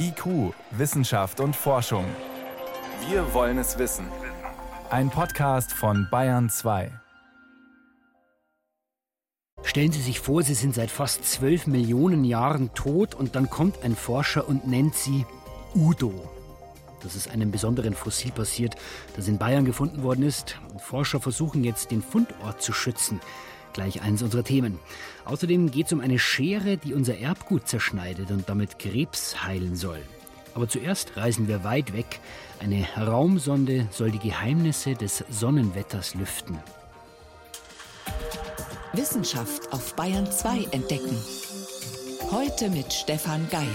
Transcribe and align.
IQ, 0.00 0.54
Wissenschaft 0.70 1.40
und 1.40 1.54
Forschung. 1.54 2.04
Wir 3.08 3.34
wollen 3.34 3.58
es 3.58 3.78
wissen. 3.78 4.06
Ein 4.90 5.10
Podcast 5.10 5.72
von 5.72 6.08
Bayern 6.10 6.48
2. 6.48 6.90
Stellen 9.62 9.92
Sie 9.92 10.00
sich 10.00 10.20
vor, 10.20 10.42
Sie 10.42 10.54
sind 10.54 10.74
seit 10.74 10.90
fast 10.90 11.24
zwölf 11.24 11.66
Millionen 11.66 12.24
Jahren 12.24 12.72
tot 12.72 13.14
und 13.14 13.34
dann 13.34 13.50
kommt 13.50 13.82
ein 13.82 13.94
Forscher 13.94 14.48
und 14.48 14.66
nennt 14.66 14.94
Sie 14.94 15.26
Udo. 15.74 16.14
Das 17.02 17.14
ist 17.14 17.30
einem 17.30 17.50
besonderen 17.50 17.94
Fossil 17.94 18.32
passiert, 18.32 18.74
das 19.16 19.28
in 19.28 19.38
Bayern 19.38 19.64
gefunden 19.64 20.02
worden 20.02 20.24
ist. 20.24 20.58
Forscher 20.78 21.20
versuchen 21.20 21.62
jetzt, 21.62 21.90
den 21.90 22.02
Fundort 22.02 22.62
zu 22.62 22.72
schützen. 22.72 23.20
Gleich 23.72 24.02
eines 24.02 24.22
unserer 24.22 24.44
Themen. 24.44 24.78
Außerdem 25.24 25.70
geht 25.70 25.86
es 25.86 25.92
um 25.92 26.00
eine 26.00 26.18
Schere, 26.18 26.76
die 26.76 26.94
unser 26.94 27.18
Erbgut 27.18 27.68
zerschneidet 27.68 28.30
und 28.30 28.48
damit 28.48 28.78
Krebs 28.78 29.44
heilen 29.44 29.76
soll. 29.76 30.00
Aber 30.54 30.68
zuerst 30.68 31.16
reisen 31.16 31.46
wir 31.46 31.62
weit 31.64 31.92
weg. 31.92 32.20
Eine 32.58 32.86
Raumsonde 32.96 33.86
soll 33.90 34.10
die 34.10 34.18
Geheimnisse 34.18 34.94
des 34.94 35.24
Sonnenwetters 35.30 36.14
lüften. 36.14 36.58
Wissenschaft 38.92 39.72
auf 39.72 39.94
Bayern 39.94 40.30
2 40.30 40.68
entdecken. 40.72 41.16
Heute 42.32 42.70
mit 42.70 42.92
Stefan 42.92 43.48
Geier. 43.50 43.66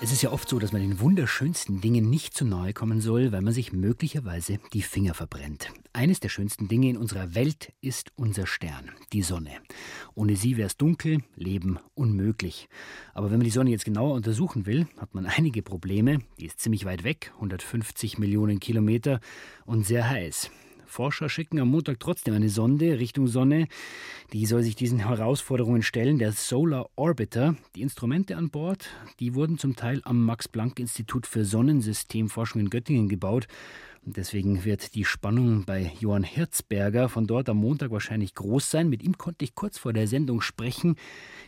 Es 0.00 0.12
ist 0.12 0.22
ja 0.22 0.32
oft 0.32 0.48
so, 0.48 0.58
dass 0.58 0.72
man 0.72 0.82
den 0.82 1.00
wunderschönsten 1.00 1.80
Dingen 1.80 2.10
nicht 2.10 2.34
zu 2.34 2.44
nahe 2.44 2.72
kommen 2.72 3.00
soll, 3.00 3.32
weil 3.32 3.40
man 3.42 3.54
sich 3.54 3.72
möglicherweise 3.72 4.58
die 4.72 4.82
Finger 4.82 5.14
verbrennt. 5.14 5.70
Eines 5.96 6.18
der 6.18 6.28
schönsten 6.28 6.66
Dinge 6.66 6.90
in 6.90 6.96
unserer 6.96 7.36
Welt 7.36 7.72
ist 7.80 8.10
unser 8.16 8.48
Stern, 8.48 8.90
die 9.12 9.22
Sonne. 9.22 9.52
Ohne 10.16 10.34
sie 10.34 10.56
wäre 10.56 10.66
es 10.66 10.76
dunkel, 10.76 11.22
Leben 11.36 11.78
unmöglich. 11.94 12.68
Aber 13.12 13.30
wenn 13.30 13.38
man 13.38 13.44
die 13.44 13.50
Sonne 13.50 13.70
jetzt 13.70 13.84
genauer 13.84 14.14
untersuchen 14.14 14.66
will, 14.66 14.88
hat 14.98 15.14
man 15.14 15.26
einige 15.26 15.62
Probleme. 15.62 16.18
Die 16.40 16.46
ist 16.46 16.58
ziemlich 16.58 16.84
weit 16.84 17.04
weg, 17.04 17.30
150 17.36 18.18
Millionen 18.18 18.58
Kilometer 18.58 19.20
und 19.66 19.86
sehr 19.86 20.10
heiß. 20.10 20.50
Forscher 20.84 21.28
schicken 21.28 21.60
am 21.60 21.68
Montag 21.70 22.00
trotzdem 22.00 22.34
eine 22.34 22.48
Sonde 22.48 22.98
Richtung 22.98 23.26
Sonne. 23.26 23.68
Die 24.32 24.46
soll 24.46 24.62
sich 24.62 24.76
diesen 24.76 24.98
Herausforderungen 24.98 25.82
stellen, 25.82 26.18
der 26.18 26.32
Solar 26.32 26.88
Orbiter. 26.96 27.56
Die 27.74 27.82
Instrumente 27.82 28.36
an 28.36 28.50
Bord, 28.50 28.90
die 29.20 29.34
wurden 29.34 29.58
zum 29.58 29.76
Teil 29.76 30.00
am 30.04 30.24
Max-Planck-Institut 30.24 31.26
für 31.26 31.44
Sonnensystemforschung 31.44 32.60
in 32.60 32.70
Göttingen 32.70 33.08
gebaut. 33.08 33.46
Und 34.04 34.16
deswegen 34.18 34.64
wird 34.64 34.94
die 34.94 35.04
Spannung 35.04 35.64
bei 35.64 35.92
Johann 35.98 36.24
Hirzberger 36.24 37.08
von 37.08 37.26
dort 37.26 37.48
am 37.48 37.56
Montag 37.56 37.90
wahrscheinlich 37.90 38.34
groß 38.34 38.70
sein. 38.70 38.88
Mit 38.88 39.02
ihm 39.02 39.16
konnte 39.16 39.44
ich 39.44 39.54
kurz 39.54 39.78
vor 39.78 39.92
der 39.92 40.06
Sendung 40.06 40.42
sprechen. 40.42 40.96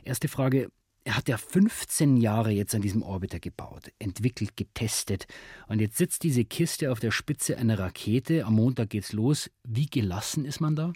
Erste 0.05 0.29
Frage, 0.29 0.71
er 1.05 1.17
hat 1.17 1.29
ja 1.29 1.37
15 1.37 2.17
Jahre 2.17 2.51
jetzt 2.51 2.75
an 2.75 2.81
diesem 2.81 3.03
Orbiter 3.03 3.39
gebaut, 3.39 3.93
entwickelt, 3.99 4.57
getestet. 4.57 5.27
Und 5.69 5.81
jetzt 5.81 5.99
sitzt 5.99 6.23
diese 6.23 6.45
Kiste 6.45 6.91
auf 6.91 6.99
der 6.99 7.11
Spitze 7.11 7.59
einer 7.59 7.79
Rakete. 7.79 8.45
Am 8.45 8.55
Montag 8.55 8.91
geht's 8.91 9.13
los. 9.13 9.51
Wie 9.63 9.87
gelassen 9.87 10.45
ist 10.45 10.61
man 10.61 10.75
da? 10.75 10.93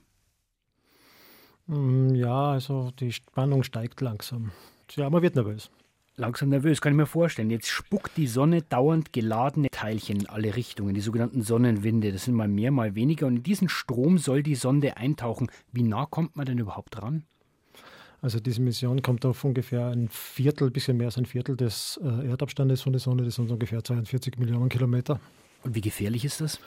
Mm, 1.66 2.14
ja, 2.14 2.52
also 2.52 2.90
die 2.98 3.12
Spannung 3.12 3.62
steigt 3.62 4.00
langsam. 4.00 4.50
Ja, 4.96 5.08
man 5.10 5.22
wird 5.22 5.36
nervös. 5.36 5.70
Langsam 6.16 6.50
nervös, 6.50 6.80
kann 6.80 6.92
ich 6.92 6.96
mir 6.96 7.06
vorstellen. 7.06 7.50
Jetzt 7.50 7.68
spuckt 7.68 8.16
die 8.16 8.26
Sonne 8.26 8.62
dauernd 8.62 9.12
geladene 9.12 9.70
Teilchen 9.70 10.20
in 10.20 10.28
alle 10.28 10.54
Richtungen, 10.54 10.94
die 10.94 11.00
sogenannten 11.00 11.42
Sonnenwinde. 11.42 12.12
Das 12.12 12.24
sind 12.24 12.34
mal 12.34 12.48
mehr, 12.48 12.70
mal 12.70 12.94
weniger. 12.94 13.26
Und 13.26 13.36
in 13.36 13.42
diesen 13.42 13.68
Strom 13.68 14.18
soll 14.18 14.42
die 14.42 14.54
Sonde 14.54 14.96
eintauchen. 14.96 15.50
Wie 15.72 15.82
nah 15.82 16.06
kommt 16.06 16.36
man 16.36 16.44
denn 16.46 16.58
überhaupt 16.58 16.96
dran? 16.96 17.24
Also 18.22 18.38
diese 18.38 18.60
Mission 18.60 19.00
kommt 19.00 19.24
auf 19.24 19.44
ungefähr 19.44 19.86
ein 19.86 20.08
Viertel, 20.08 20.68
ein 20.68 20.72
bisschen 20.72 20.98
mehr 20.98 21.06
als 21.06 21.16
ein 21.16 21.24
Viertel 21.24 21.56
des 21.56 21.98
äh, 22.02 22.28
Erdabstandes 22.28 22.82
von 22.82 22.92
der 22.92 23.00
Sonne. 23.00 23.24
Das 23.24 23.36
sind 23.36 23.50
ungefähr 23.50 23.82
42 23.82 24.38
Millionen 24.38 24.68
Kilometer. 24.68 25.20
Und 25.62 25.74
wie 25.74 25.80
gefährlich 25.80 26.24
ist 26.24 26.40
das? 26.40 26.60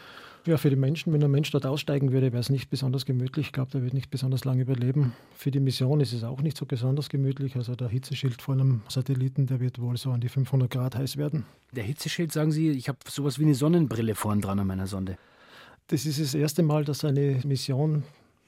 Ja, 0.45 0.57
für 0.57 0.69
die 0.69 0.75
Menschen, 0.75 1.13
wenn 1.13 1.23
ein 1.23 1.31
Mensch 1.31 1.51
dort 1.51 1.65
aussteigen 1.65 2.11
würde, 2.11 2.33
wäre 2.33 2.41
es 2.41 2.49
nicht 2.49 2.69
besonders 2.69 3.05
gemütlich. 3.05 3.47
Ich 3.47 3.51
glaube, 3.53 3.71
der 3.71 3.81
wird 3.81 3.93
nicht 3.93 4.11
besonders 4.11 4.43
lange 4.43 4.63
überleben. 4.63 5.13
Für 5.33 5.51
die 5.51 5.61
Mission 5.61 6.01
ist 6.01 6.11
es 6.11 6.25
auch 6.25 6.41
nicht 6.41 6.57
so 6.57 6.65
besonders 6.65 7.07
gemütlich. 7.07 7.55
Also 7.55 7.75
der 7.75 7.87
Hitzeschild 7.87 8.41
von 8.41 8.59
einem 8.59 8.81
Satelliten, 8.89 9.47
der 9.47 9.61
wird 9.61 9.79
wohl 9.79 9.95
so 9.95 10.11
an 10.11 10.19
die 10.19 10.27
500 10.27 10.69
Grad 10.69 10.97
heiß 10.97 11.15
werden. 11.15 11.45
Der 11.71 11.85
Hitzeschild, 11.85 12.33
sagen 12.33 12.51
Sie, 12.51 12.71
ich 12.71 12.89
habe 12.89 12.97
sowas 13.07 13.39
wie 13.39 13.43
eine 13.43 13.55
Sonnenbrille 13.55 14.15
vorn 14.15 14.41
dran 14.41 14.59
an 14.59 14.67
meiner 14.67 14.87
Sonde. 14.87 15.17
Das 15.87 16.05
ist 16.05 16.19
das 16.19 16.33
erste 16.33 16.61
Mal, 16.61 16.83
dass 16.83 17.05
eine 17.05 17.39
Mission 17.45 18.03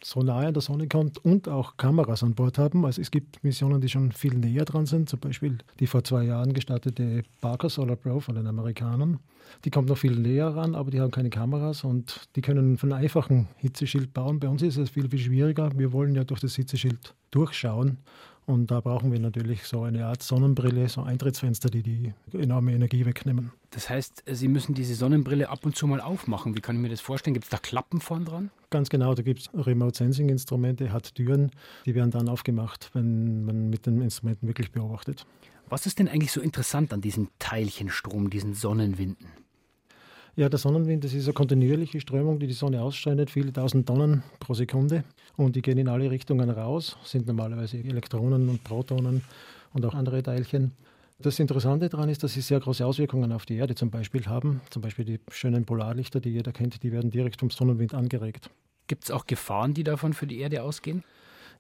so 0.06 0.22
nahe 0.22 0.46
an 0.46 0.54
der 0.54 0.62
Sonne 0.62 0.88
kommt 0.88 1.18
und 1.26 1.50
auch 1.50 1.78
Kameras 1.78 2.22
an 2.22 2.36
Bord 2.36 2.60
haben. 2.60 2.86
Also 2.86 3.02
es 3.02 3.10
gibt 3.10 3.44
Missionen, 3.44 3.82
die 3.82 3.90
schon 3.90 4.12
viel 4.12 4.36
näher 4.36 4.64
dran 4.64 4.86
sind, 4.86 5.10
zum 5.10 5.20
Beispiel 5.20 5.58
die 5.80 5.88
vor 5.88 6.04
zwei 6.04 6.26
Jahren 6.26 6.54
gestartete 6.54 7.24
Parker 7.42 7.70
Solar 7.70 7.96
Pro 7.96 8.20
von 8.20 8.36
den 8.36 8.46
Amerikanern. 8.46 9.20
Die 9.64 9.72
kommt 9.72 9.90
noch 9.90 9.98
viel 9.98 10.16
näher 10.16 10.56
ran, 10.56 10.76
aber 10.76 10.92
die 10.92 11.02
haben 11.02 11.10
keine 11.10 11.32
Kameras 11.32 11.84
und 11.84 12.28
die 12.36 12.42
können 12.42 12.78
von 12.78 12.94
einfachen 12.94 13.48
Hitzeschild 13.58 14.14
bauen. 14.14 14.40
Bei 14.40 14.48
uns 14.48 14.62
ist 14.62 14.78
es 14.78 14.92
viel, 14.92 15.10
viel 15.10 15.20
schwieriger. 15.20 15.72
Wir 15.76 15.92
wollen 15.92 16.14
ja 16.14 16.24
durch 16.24 16.40
das 16.40 16.56
Hitzeschild 16.56 17.16
durchschauen 17.32 17.98
und 18.46 18.70
da 18.72 18.80
brauchen 18.80 19.12
wir 19.12 19.20
natürlich 19.20 19.64
so 19.64 19.84
eine 19.84 20.06
Art 20.06 20.22
Sonnenbrille, 20.22 20.88
so 20.88 21.02
Eintrittsfenster, 21.02 21.70
die 21.70 21.82
die 21.84 22.14
enorme 22.34 22.74
Energie 22.74 23.06
wegnehmen. 23.06 23.52
Das 23.72 23.90
heißt, 23.90 24.24
Sie 24.28 24.48
müssen 24.48 24.76
diese 24.76 24.96
Sonnenbrille 24.96 25.50
ab 25.50 25.66
und 25.66 25.76
zu 25.76 25.88
mal 25.88 26.00
aufmachen. 26.00 26.56
Wie 26.56 26.62
kann 26.62 26.76
ich 26.76 26.82
mir 26.82 26.90
das 26.90 27.02
vorstellen? 27.02 27.34
Gibt 27.34 27.46
es 27.46 27.50
da 27.50 27.58
Klappen 27.58 28.02
vorn 28.02 28.26
dran? 28.26 28.52
Ganz 28.70 28.90
genau, 28.90 29.16
da 29.16 29.24
gibt 29.24 29.40
es 29.42 29.50
Remote 29.54 29.98
Sensing 29.98 30.30
Instrumente, 30.30 30.92
hat 30.92 31.16
Türen, 31.16 31.52
die 31.86 31.96
werden 31.96 32.12
dann 32.12 32.30
aufgemacht, 32.30 32.92
wenn 32.94 33.46
man 33.46 33.70
mit 33.70 33.86
den 33.86 34.02
Instrumenten 34.02 34.48
wirklich 34.48 34.72
beobachtet. 34.72 35.26
Was 35.68 35.88
ist 35.88 35.98
denn 35.98 36.08
eigentlich 36.08 36.32
so 36.32 36.42
interessant 36.42 36.94
an 36.94 37.02
diesem 37.02 37.30
Teilchenstrom, 37.40 38.30
diesen 38.30 38.54
Sonnenwinden? 38.54 39.45
Ja, 40.38 40.50
der 40.50 40.60
Sonnenwind, 40.60 41.02
das 41.06 41.14
ist 41.14 41.28
eine 41.28 41.34
kontinuierliche 41.34 42.02
Strömung, 42.02 42.40
die 42.40 42.48
die 42.48 42.54
Sonne 42.54 42.82
ausstreut, 42.82 43.30
viele 43.30 43.54
tausend 43.54 43.88
Tonnen 43.88 44.22
pro 44.42 44.54
Sekunde. 44.54 45.06
Und 45.38 45.56
die 45.56 45.62
gehen 45.62 45.78
in 45.78 45.88
alle 45.88 46.12
Richtungen 46.12 46.50
raus, 46.50 46.98
sind 47.06 47.26
normalerweise 47.26 47.78
Elektronen 47.78 48.50
und 48.50 48.62
Protonen 48.66 49.24
und 49.72 49.86
auch 49.86 49.94
andere 49.94 50.22
Teilchen. 50.22 50.74
Das 51.20 51.40
Interessante 51.40 51.88
daran 51.88 52.10
ist, 52.10 52.22
dass 52.22 52.34
sie 52.34 52.42
sehr 52.42 52.60
große 52.60 52.86
Auswirkungen 52.86 53.32
auf 53.32 53.46
die 53.46 53.56
Erde 53.56 53.76
zum 53.76 53.92
Beispiel 53.92 54.26
haben. 54.26 54.60
Zum 54.72 54.82
Beispiel 54.82 55.06
die 55.06 55.22
schönen 55.32 55.64
Polarlichter, 55.64 56.20
die 56.20 56.32
jeder 56.32 56.52
kennt, 56.52 56.84
die 56.84 56.92
werden 56.92 57.12
direkt 57.12 57.40
vom 57.40 57.50
Sonnenwind 57.50 57.94
angeregt. 57.94 58.50
Gibt 58.88 59.06
es 59.06 59.12
auch 59.12 59.28
Gefahren, 59.28 59.74
die 59.74 59.86
davon 59.86 60.12
für 60.12 60.28
die 60.28 60.40
Erde 60.40 60.64
ausgehen? 60.64 61.06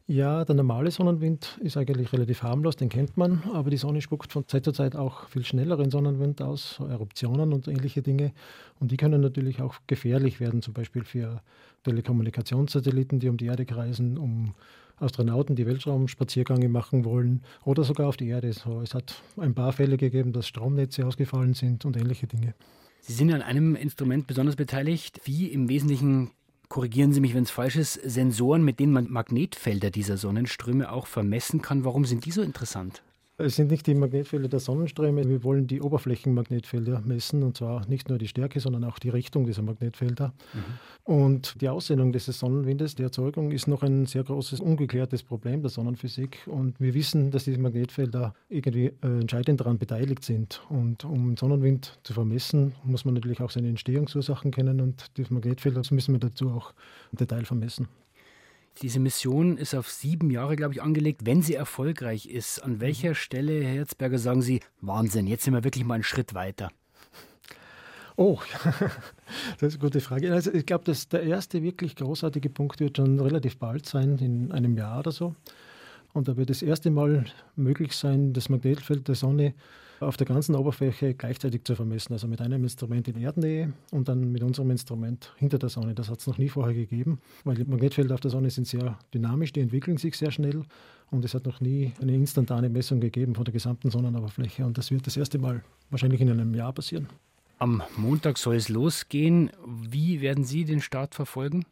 Ja, 0.07 0.45
der 0.45 0.53
normale 0.53 0.91
Sonnenwind 0.91 1.59
ist 1.63 1.77
eigentlich 1.77 2.13
relativ 2.13 2.43
harmlos, 2.43 2.75
den 2.75 2.89
kennt 2.89 3.17
man, 3.17 3.41
aber 3.53 3.71
die 3.71 3.77
Sonne 3.77 4.01
spuckt 4.01 4.31
von 4.31 4.47
Zeit 4.47 4.63
zu 4.63 4.71
Zeit 4.71 4.95
auch 4.95 5.27
viel 5.29 5.43
schnelleren 5.43 5.89
Sonnenwind 5.89 6.43
aus, 6.43 6.75
so 6.75 6.85
Eruptionen 6.85 7.53
und 7.53 7.67
ähnliche 7.67 8.03
Dinge. 8.03 8.31
Und 8.79 8.91
die 8.91 8.97
können 8.97 9.19
natürlich 9.19 9.63
auch 9.63 9.77
gefährlich 9.87 10.39
werden, 10.39 10.61
zum 10.61 10.75
Beispiel 10.75 11.03
für 11.03 11.41
Telekommunikationssatelliten, 11.85 13.19
die 13.19 13.29
um 13.29 13.37
die 13.37 13.47
Erde 13.47 13.65
kreisen, 13.65 14.19
um 14.19 14.53
Astronauten, 14.97 15.55
die 15.55 15.65
Weltraumspaziergänge 15.65 16.69
machen 16.69 17.03
wollen 17.03 17.41
oder 17.63 17.83
sogar 17.83 18.07
auf 18.07 18.15
die 18.15 18.27
Erde. 18.27 18.53
So, 18.53 18.81
es 18.81 18.93
hat 18.93 19.23
ein 19.37 19.55
paar 19.55 19.73
Fälle 19.73 19.97
gegeben, 19.97 20.33
dass 20.33 20.47
Stromnetze 20.47 21.03
ausgefallen 21.07 21.55
sind 21.55 21.83
und 21.83 21.97
ähnliche 21.97 22.27
Dinge. 22.27 22.53
Sie 23.01 23.13
sind 23.13 23.33
an 23.33 23.41
einem 23.41 23.75
Instrument 23.75 24.27
besonders 24.27 24.55
beteiligt. 24.55 25.21
Wie 25.25 25.47
im 25.47 25.67
Wesentlichen 25.67 26.29
korrigieren 26.69 27.13
Sie 27.13 27.21
mich, 27.21 27.33
wenn 27.33 27.43
es 27.43 27.51
falsch 27.51 27.75
ist, 27.75 27.93
Sensoren, 27.93 28.63
mit 28.63 28.79
denen 28.79 28.93
man 28.93 29.09
Magnetfelder 29.09 29.91
dieser 29.91 30.17
Sonnenströme 30.17 30.91
auch 30.91 31.07
vermessen 31.07 31.61
kann. 31.61 31.83
Warum 31.83 32.05
sind 32.05 32.25
die 32.25 32.31
so 32.31 32.41
interessant? 32.41 33.03
Es 33.37 33.57
sind 33.57 33.69
nicht 33.69 33.85
die 33.85 33.95
Magnetfelder 33.95 34.47
der 34.47 34.61
Sonnenströme. 34.61 35.27
Wir 35.27 35.43
wollen 35.43 35.67
die 35.67 35.81
Oberflächenmagnetfelder 35.81 37.01
messen 37.01 37.43
und 37.43 37.57
zwar 37.57 37.85
nicht 37.87 38.07
nur 38.07 38.17
die 38.17 38.29
Stärke, 38.29 38.61
sondern 38.61 38.85
auch 38.85 38.97
die 38.97 39.09
Richtung 39.09 39.45
dieser 39.45 39.61
Magnetfelder. 39.61 40.33
Mhm. 40.53 40.63
Und 41.03 41.61
die 41.61 41.67
Aussendung 41.67 42.13
dieses 42.13 42.39
Sonnenwindes, 42.39 42.95
die 42.95 43.03
Erzeugung, 43.03 43.51
ist 43.51 43.67
noch 43.67 43.83
ein 43.83 44.05
sehr 44.05 44.23
großes, 44.23 44.61
ungeklärtes 44.61 45.21
Problem 45.21 45.61
der 45.61 45.69
Sonnenphysik. 45.69 46.47
Und 46.47 46.79
wir 46.79 46.93
wissen, 46.93 47.29
dass 47.31 47.43
diese 47.43 47.59
Magnetfelder 47.59 48.33
irgendwie 48.47 48.93
äh, 49.03 49.19
entscheidend 49.19 49.59
daran 49.59 49.79
beteiligt 49.79 50.23
sind. 50.23 50.61
Und 50.69 51.03
um 51.03 51.35
Sonnenwind 51.35 51.99
zu 52.03 52.13
vermessen, 52.13 52.73
muss 52.85 53.03
man 53.03 53.15
natürlich 53.15 53.41
auch 53.41 53.51
seine 53.51 53.67
Entstehungsursachen 53.67 54.51
kennen 54.51 54.79
und 54.79 55.17
die 55.17 55.25
Magnetfelder 55.27 55.81
müssen 55.91 56.13
wir 56.13 56.19
dazu 56.19 56.51
auch 56.51 56.73
im 57.11 57.17
Detail 57.17 57.43
vermessen. 57.43 57.89
Diese 58.81 58.99
Mission 58.99 59.57
ist 59.57 59.73
auf 59.73 59.89
sieben 59.89 60.29
Jahre, 60.29 60.55
glaube 60.55 60.73
ich, 60.73 60.81
angelegt. 60.81 61.21
Wenn 61.25 61.41
sie 61.41 61.55
erfolgreich 61.55 62.25
ist, 62.25 62.59
an 62.59 62.81
welcher 62.81 63.09
mhm. 63.09 63.15
Stelle, 63.15 63.63
Herr 63.63 63.75
Herzberger, 63.75 64.17
sagen 64.17 64.41
Sie, 64.41 64.59
Wahnsinn, 64.81 65.27
jetzt 65.27 65.43
sind 65.43 65.53
wir 65.53 65.63
wirklich 65.63 65.85
mal 65.85 65.95
einen 65.95 66.03
Schritt 66.03 66.33
weiter? 66.33 66.69
Oh, 68.17 68.39
das 69.59 69.73
ist 69.73 69.75
eine 69.75 69.79
gute 69.79 70.01
Frage. 70.01 70.33
Also 70.33 70.53
ich 70.53 70.65
glaube, 70.65 70.83
dass 70.83 71.07
der 71.07 71.23
erste 71.23 71.63
wirklich 71.63 71.95
großartige 71.95 72.49
Punkt 72.49 72.79
wird 72.79 72.97
schon 72.97 73.19
relativ 73.19 73.57
bald 73.57 73.85
sein, 73.85 74.17
in 74.19 74.51
einem 74.51 74.77
Jahr 74.77 74.99
oder 74.99 75.11
so. 75.11 75.35
Und 76.15 76.29
da 76.29 76.37
wird 76.37 76.49
das 76.49 76.61
erste 76.61 76.91
Mal 76.91 77.25
möglich 77.57 77.91
sein, 77.91 78.31
das 78.31 78.47
Magnetfeld 78.47 79.05
der 79.09 79.15
Sonne 79.15 79.53
auf 79.99 80.15
der 80.15 80.25
ganzen 80.25 80.55
Oberfläche 80.55 81.13
gleichzeitig 81.13 81.65
zu 81.65 81.75
vermessen. 81.75 82.13
Also 82.13 82.25
mit 82.29 82.39
einem 82.39 82.63
Instrument 82.63 83.09
in 83.09 83.17
Erdnähe 83.17 83.73
und 83.91 84.07
dann 84.07 84.31
mit 84.31 84.41
unserem 84.41 84.71
Instrument 84.71 85.33
hinter 85.35 85.59
der 85.59 85.67
Sonne. 85.67 85.93
Das 85.93 86.09
hat 86.09 86.19
es 86.21 86.27
noch 86.27 86.37
nie 86.37 86.47
vorher 86.47 86.73
gegeben, 86.73 87.19
weil 87.43 87.55
die 87.55 87.65
Magnetfelder 87.65 88.13
auf 88.13 88.21
der 88.21 88.31
Sonne 88.31 88.49
sind 88.49 88.65
sehr 88.65 88.97
dynamisch, 89.13 89.51
die 89.51 89.59
entwickeln 89.59 89.97
sich 89.97 90.15
sehr 90.15 90.31
schnell 90.31 90.63
und 91.11 91.25
es 91.25 91.33
hat 91.33 91.45
noch 91.45 91.59
nie 91.59 91.91
eine 92.01 92.15
instantane 92.15 92.69
Messung 92.69 93.01
gegeben 93.01 93.35
von 93.35 93.43
der 93.43 93.53
gesamten 93.53 93.91
Sonnenoberfläche. 93.91 94.65
Und 94.65 94.77
das 94.77 94.91
wird 94.91 95.05
das 95.07 95.17
erste 95.17 95.37
Mal 95.37 95.65
wahrscheinlich 95.89 96.21
in 96.21 96.31
einem 96.31 96.55
Jahr 96.55 96.71
passieren. 96.71 97.09
Am 97.59 97.83
Montag 97.97 98.37
soll 98.37 98.55
es 98.55 98.69
losgehen. 98.69 99.49
Wie 99.65 100.21
werden 100.21 100.45
Sie 100.45 100.63
den 100.63 100.79
Start 100.79 101.13
verfolgen? 101.13 101.65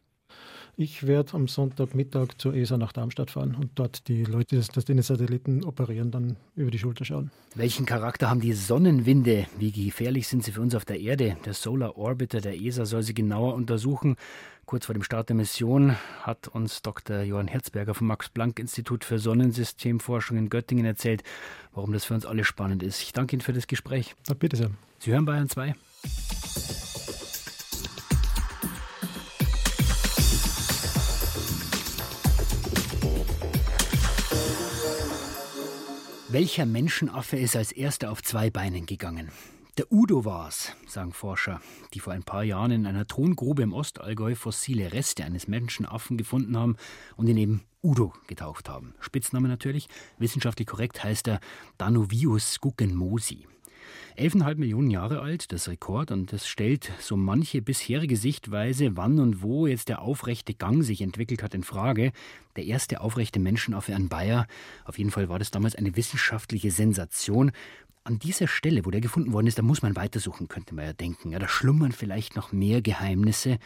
Ich 0.75 1.05
werde 1.05 1.35
am 1.35 1.47
Sonntagmittag 1.47 2.29
zur 2.39 2.55
ESA 2.55 2.77
nach 2.77 2.93
Darmstadt 2.93 3.29
fahren 3.29 3.55
und 3.55 3.71
dort 3.75 4.07
die 4.07 4.23
Leute, 4.23 4.59
die 4.59 4.85
den 4.85 5.01
Satelliten 5.03 5.63
operieren, 5.63 6.09
dann 6.09 6.35
über 6.55 6.71
die 6.71 6.79
Schulter 6.79 7.05
schauen. 7.05 7.29
Welchen 7.53 7.85
Charakter 7.85 8.31
haben 8.31 8.41
die 8.41 8.53
Sonnenwinde? 8.53 9.45
Wie 9.59 9.71
gefährlich 9.71 10.27
sind 10.27 10.43
sie 10.43 10.51
für 10.51 10.61
uns 10.61 10.73
auf 10.73 10.83
der 10.83 10.99
Erde? 10.99 11.37
Der 11.45 11.53
Solar 11.53 11.95
Orbiter 11.95 12.41
der 12.41 12.59
ESA 12.59 12.85
soll 12.85 13.03
sie 13.03 13.13
genauer 13.13 13.53
untersuchen. 13.53 14.15
Kurz 14.65 14.87
vor 14.87 14.93
dem 14.93 15.03
Start 15.03 15.29
der 15.29 15.35
Mission 15.35 15.95
hat 16.21 16.47
uns 16.47 16.81
Dr. 16.81 17.21
Johann 17.21 17.47
Herzberger 17.47 17.93
vom 17.93 18.07
Max-Planck-Institut 18.07 19.03
für 19.03 19.19
Sonnensystemforschung 19.19 20.37
in 20.37 20.49
Göttingen 20.49 20.85
erzählt, 20.85 21.21
warum 21.73 21.93
das 21.93 22.05
für 22.05 22.15
uns 22.15 22.25
alle 22.25 22.43
spannend 22.43 22.81
ist. 22.81 22.99
Ich 23.03 23.13
danke 23.13 23.35
Ihnen 23.35 23.41
für 23.41 23.53
das 23.53 23.67
Gespräch. 23.67 24.15
Na, 24.27 24.33
bitte 24.33 24.57
sehr. 24.57 24.71
Sie 24.97 25.11
hören 25.11 25.25
Bayern 25.25 25.49
2. 25.49 25.75
Welcher 36.33 36.65
Menschenaffe 36.65 37.37
ist 37.37 37.55
als 37.55 37.71
erster 37.71 38.09
auf 38.09 38.23
zwei 38.23 38.49
Beinen 38.49 38.87
gegangen? 38.87 39.29
Der 39.77 39.91
Udo 39.91 40.25
war's, 40.25 40.75
sagen 40.87 41.13
Forscher, 41.13 41.61
die 41.93 41.99
vor 41.99 42.11
ein 42.11 42.23
paar 42.23 42.43
Jahren 42.43 42.71
in 42.71 42.87
einer 42.87 43.05
Tongrube 43.05 43.61
im 43.61 43.71
Ostallgäu 43.71 44.33
fossile 44.33 44.93
Reste 44.93 45.23
eines 45.25 45.47
Menschenaffen 45.47 46.17
gefunden 46.17 46.57
haben 46.57 46.75
und 47.17 47.27
ihn 47.27 47.37
eben 47.37 47.61
Udo 47.83 48.13
getauft 48.25 48.67
haben. 48.67 48.95
Spitzname 48.99 49.47
natürlich, 49.47 49.89
wissenschaftlich 50.17 50.67
korrekt 50.67 51.03
heißt 51.03 51.27
er 51.27 51.39
Danuvius 51.77 52.59
guggenmosi. 52.59 53.45
11,5 54.17 54.55
Millionen 54.55 54.91
Jahre 54.91 55.21
alt, 55.21 55.51
das 55.51 55.67
Rekord, 55.67 56.11
und 56.11 56.31
das 56.31 56.47
stellt 56.47 56.91
so 56.99 57.17
manche 57.17 57.61
bisherige 57.61 58.15
Sichtweise, 58.15 58.95
wann 58.95 59.19
und 59.19 59.41
wo 59.41 59.65
jetzt 59.65 59.89
der 59.89 60.01
aufrechte 60.01 60.53
Gang 60.53 60.83
sich 60.83 61.01
entwickelt 61.01 61.41
hat, 61.41 61.55
in 61.55 61.63
Frage. 61.63 62.11
Der 62.55 62.65
erste 62.65 63.01
aufrechte 63.01 63.39
Menschenaffe 63.39 63.95
an 63.95 64.09
Bayer. 64.09 64.45
Auf 64.85 64.99
jeden 64.99 65.09
Fall 65.09 65.29
war 65.29 65.39
das 65.39 65.49
damals 65.49 65.75
eine 65.75 65.95
wissenschaftliche 65.95 66.69
Sensation. 66.69 67.51
An 68.03 68.19
dieser 68.19 68.47
Stelle, 68.47 68.85
wo 68.85 68.91
der 68.91 69.01
gefunden 69.01 69.33
worden 69.33 69.47
ist, 69.47 69.57
da 69.57 69.63
muss 69.63 69.81
man 69.81 69.95
weitersuchen, 69.95 70.47
könnte 70.47 70.75
man 70.75 70.85
ja 70.85 70.93
denken. 70.93 71.31
Ja, 71.31 71.39
da 71.39 71.47
schlummern 71.47 71.91
vielleicht 71.91 72.35
noch 72.35 72.51
mehr 72.51 72.81
Geheimnisse, 72.81 73.57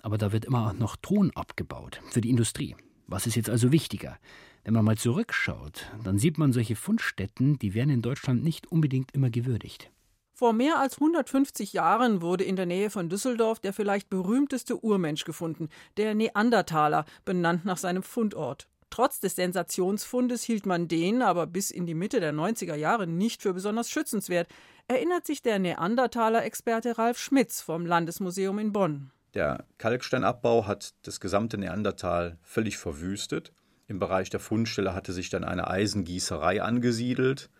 aber 0.00 0.16
da 0.16 0.32
wird 0.32 0.46
immer 0.46 0.72
noch 0.72 0.96
Ton 0.96 1.30
abgebaut 1.34 2.00
für 2.08 2.22
die 2.22 2.30
Industrie. 2.30 2.74
Was 3.06 3.26
ist 3.26 3.34
jetzt 3.34 3.50
also 3.50 3.70
wichtiger? 3.70 4.18
Wenn 4.64 4.74
man 4.74 4.84
mal 4.84 4.98
zurückschaut, 4.98 5.86
dann 6.04 6.18
sieht 6.18 6.38
man 6.38 6.52
solche 6.52 6.76
Fundstätten, 6.76 7.58
die 7.58 7.74
werden 7.74 7.90
in 7.90 8.02
Deutschland 8.02 8.42
nicht 8.42 8.70
unbedingt 8.70 9.12
immer 9.12 9.30
gewürdigt. 9.30 9.90
Vor 10.34 10.52
mehr 10.52 10.78
als 10.78 10.94
150 10.94 11.72
Jahren 11.72 12.22
wurde 12.22 12.44
in 12.44 12.56
der 12.56 12.66
Nähe 12.66 12.90
von 12.90 13.08
Düsseldorf 13.08 13.60
der 13.60 13.72
vielleicht 13.72 14.08
berühmteste 14.08 14.82
Urmensch 14.82 15.24
gefunden, 15.24 15.68
der 15.96 16.14
Neandertaler, 16.14 17.04
benannt 17.24 17.64
nach 17.64 17.76
seinem 17.76 18.02
Fundort. 18.02 18.68
Trotz 18.90 19.20
des 19.20 19.36
Sensationsfundes 19.36 20.42
hielt 20.42 20.66
man 20.66 20.88
den 20.88 21.22
aber 21.22 21.46
bis 21.46 21.70
in 21.70 21.86
die 21.86 21.94
Mitte 21.94 22.20
der 22.20 22.32
90er 22.32 22.74
Jahre 22.74 23.06
nicht 23.06 23.42
für 23.42 23.54
besonders 23.54 23.88
schützenswert, 23.88 24.48
erinnert 24.88 25.26
sich 25.26 25.42
der 25.42 25.58
Neandertaler-Experte 25.58 26.98
Ralf 26.98 27.18
Schmitz 27.18 27.60
vom 27.60 27.86
Landesmuseum 27.86 28.58
in 28.58 28.72
Bonn. 28.72 29.12
Der 29.34 29.64
Kalksteinabbau 29.78 30.66
hat 30.66 30.94
das 31.02 31.20
gesamte 31.20 31.56
Neandertal 31.56 32.38
völlig 32.42 32.78
verwüstet. 32.78 33.52
Im 33.90 33.98
Bereich 33.98 34.30
der 34.30 34.38
Fundstelle 34.38 34.94
hatte 34.94 35.12
sich 35.12 35.30
dann 35.30 35.42
eine 35.42 35.66
Eisengießerei 35.66 36.62
angesiedelt 36.62 37.50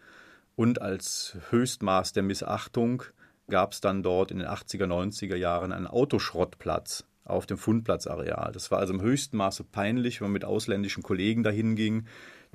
und 0.54 0.80
als 0.80 1.36
Höchstmaß 1.50 2.12
der 2.12 2.22
Missachtung 2.22 3.02
gab 3.48 3.72
es 3.72 3.80
dann 3.80 4.04
dort 4.04 4.30
in 4.30 4.38
den 4.38 4.46
80er, 4.46 4.86
90er 4.86 5.34
Jahren 5.34 5.72
einen 5.72 5.88
Autoschrottplatz 5.88 7.04
auf 7.24 7.46
dem 7.46 7.58
Fundplatzareal. 7.58 8.52
Das 8.52 8.70
war 8.70 8.78
also 8.78 8.94
im 8.94 9.00
höchsten 9.00 9.38
Maße 9.38 9.64
peinlich, 9.64 10.20
wenn 10.20 10.26
man 10.26 10.34
mit 10.34 10.44
ausländischen 10.44 11.02
Kollegen 11.02 11.42
dahin 11.42 11.74
ging, 11.74 12.06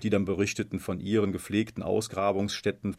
die 0.01 0.10
dann 0.10 0.24
berichteten 0.24 0.80
von 0.80 1.01
ihren 1.01 1.33
gepflegten 1.33 1.83
Ausgrabungsstätten. 1.83 2.95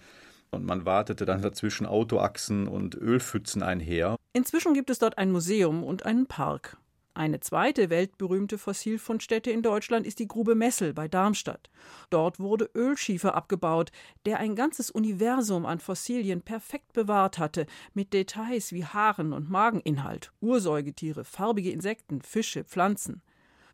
Und 0.51 0.67
man 0.67 0.85
wartete 0.85 1.25
dann 1.25 1.41
dazwischen 1.41 1.87
Autoachsen 1.87 2.69
und 2.69 2.95
Ölpfützen 2.95 3.63
einher. 3.63 4.17
Inzwischen 4.35 4.75
gibt 4.75 4.91
es 4.91 4.99
dort 4.99 5.17
ein 5.17 5.33
Museum 5.33 5.83
und 5.83 6.05
einen 6.05 6.27
Park. 6.27 6.77
Eine 7.17 7.41
zweite 7.41 7.89
weltberühmte 7.89 8.59
Fossilfundstätte 8.59 9.51
in 9.51 9.63
Deutschland 9.63 10.07
ist 10.07 10.19
die 10.19 10.29
Grube 10.29 10.55
Messel 10.55 10.93
bei 10.93 11.09
Darmstadt. 11.09 11.71
Dort 12.11 12.39
wurde 12.39 12.69
Ölschiefer 12.75 13.35
abgebaut, 13.35 13.91
der 14.27 14.39
ein 14.39 14.55
ganzes 14.55 14.91
Universum 14.91 15.65
an 15.65 15.79
Fossilien 15.79 16.43
perfekt 16.43 16.93
bewahrt 16.93 17.39
hatte, 17.39 17.65
mit 17.95 18.13
Details 18.13 18.71
wie 18.73 18.85
Haaren 18.85 19.33
und 19.33 19.49
Mageninhalt, 19.49 20.31
Ursäugetiere, 20.43 21.25
farbige 21.25 21.71
Insekten, 21.71 22.21
Fische, 22.21 22.65
Pflanzen. 22.65 23.23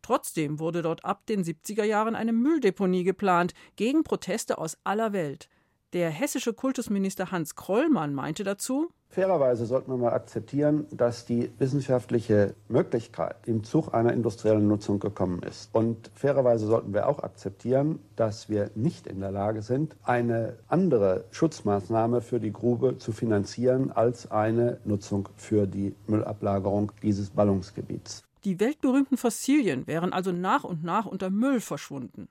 Trotzdem 0.03 0.59
wurde 0.59 0.81
dort 0.81 1.03
ab 1.03 1.25
den 1.25 1.43
70er 1.43 1.83
Jahren 1.83 2.15
eine 2.15 2.31
Mülldeponie 2.31 3.03
geplant, 3.03 3.53
gegen 3.75 4.05
Proteste 4.05 4.57
aus 4.57 4.77
aller 4.85 5.11
Welt. 5.11 5.49
Der 5.91 6.09
hessische 6.09 6.53
Kultusminister 6.53 7.31
Hans 7.31 7.55
Krollmann 7.55 8.13
meinte 8.13 8.45
dazu, 8.45 8.93
Fairerweise 9.13 9.67
sollten 9.67 9.91
wir 9.91 9.97
mal 9.97 10.13
akzeptieren, 10.13 10.87
dass 10.89 11.23
die 11.23 11.51
wissenschaftliche 11.59 12.55
Möglichkeit 12.67 13.35
im 13.45 13.63
Zug 13.63 13.93
einer 13.93 14.11
industriellen 14.11 14.67
Nutzung 14.67 14.99
gekommen 14.99 15.43
ist. 15.43 15.69
Und 15.71 16.09
fairerweise 16.15 16.65
sollten 16.65 16.95
wir 16.95 17.07
auch 17.07 17.21
akzeptieren, 17.21 17.99
dass 18.15 18.49
wir 18.49 18.71
nicht 18.73 19.05
in 19.05 19.19
der 19.19 19.29
Lage 19.29 19.61
sind, 19.61 19.95
eine 20.01 20.57
andere 20.67 21.25
Schutzmaßnahme 21.29 22.21
für 22.21 22.39
die 22.39 22.51
Grube 22.51 22.97
zu 22.97 23.11
finanzieren 23.11 23.91
als 23.91 24.31
eine 24.31 24.79
Nutzung 24.83 25.29
für 25.35 25.67
die 25.67 25.93
Müllablagerung 26.07 26.91
dieses 27.03 27.29
Ballungsgebiets. 27.29 28.23
Die 28.45 28.59
weltberühmten 28.59 29.17
Fossilien 29.17 29.85
wären 29.85 30.11
also 30.11 30.31
nach 30.31 30.63
und 30.63 30.83
nach 30.83 31.05
unter 31.05 31.29
Müll 31.29 31.59
verschwunden. 31.59 32.29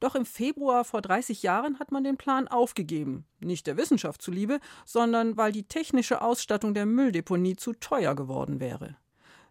Doch 0.00 0.14
im 0.14 0.26
Februar 0.26 0.84
vor 0.84 1.02
30 1.02 1.42
Jahren 1.42 1.78
hat 1.78 1.92
man 1.92 2.04
den 2.04 2.16
Plan 2.16 2.48
aufgegeben. 2.48 3.24
Nicht 3.40 3.66
der 3.66 3.76
Wissenschaft 3.76 4.22
zuliebe, 4.22 4.60
sondern 4.84 5.36
weil 5.36 5.52
die 5.52 5.64
technische 5.64 6.22
Ausstattung 6.22 6.74
der 6.74 6.86
Mülldeponie 6.86 7.56
zu 7.56 7.72
teuer 7.72 8.14
geworden 8.14 8.60
wäre. 8.60 8.96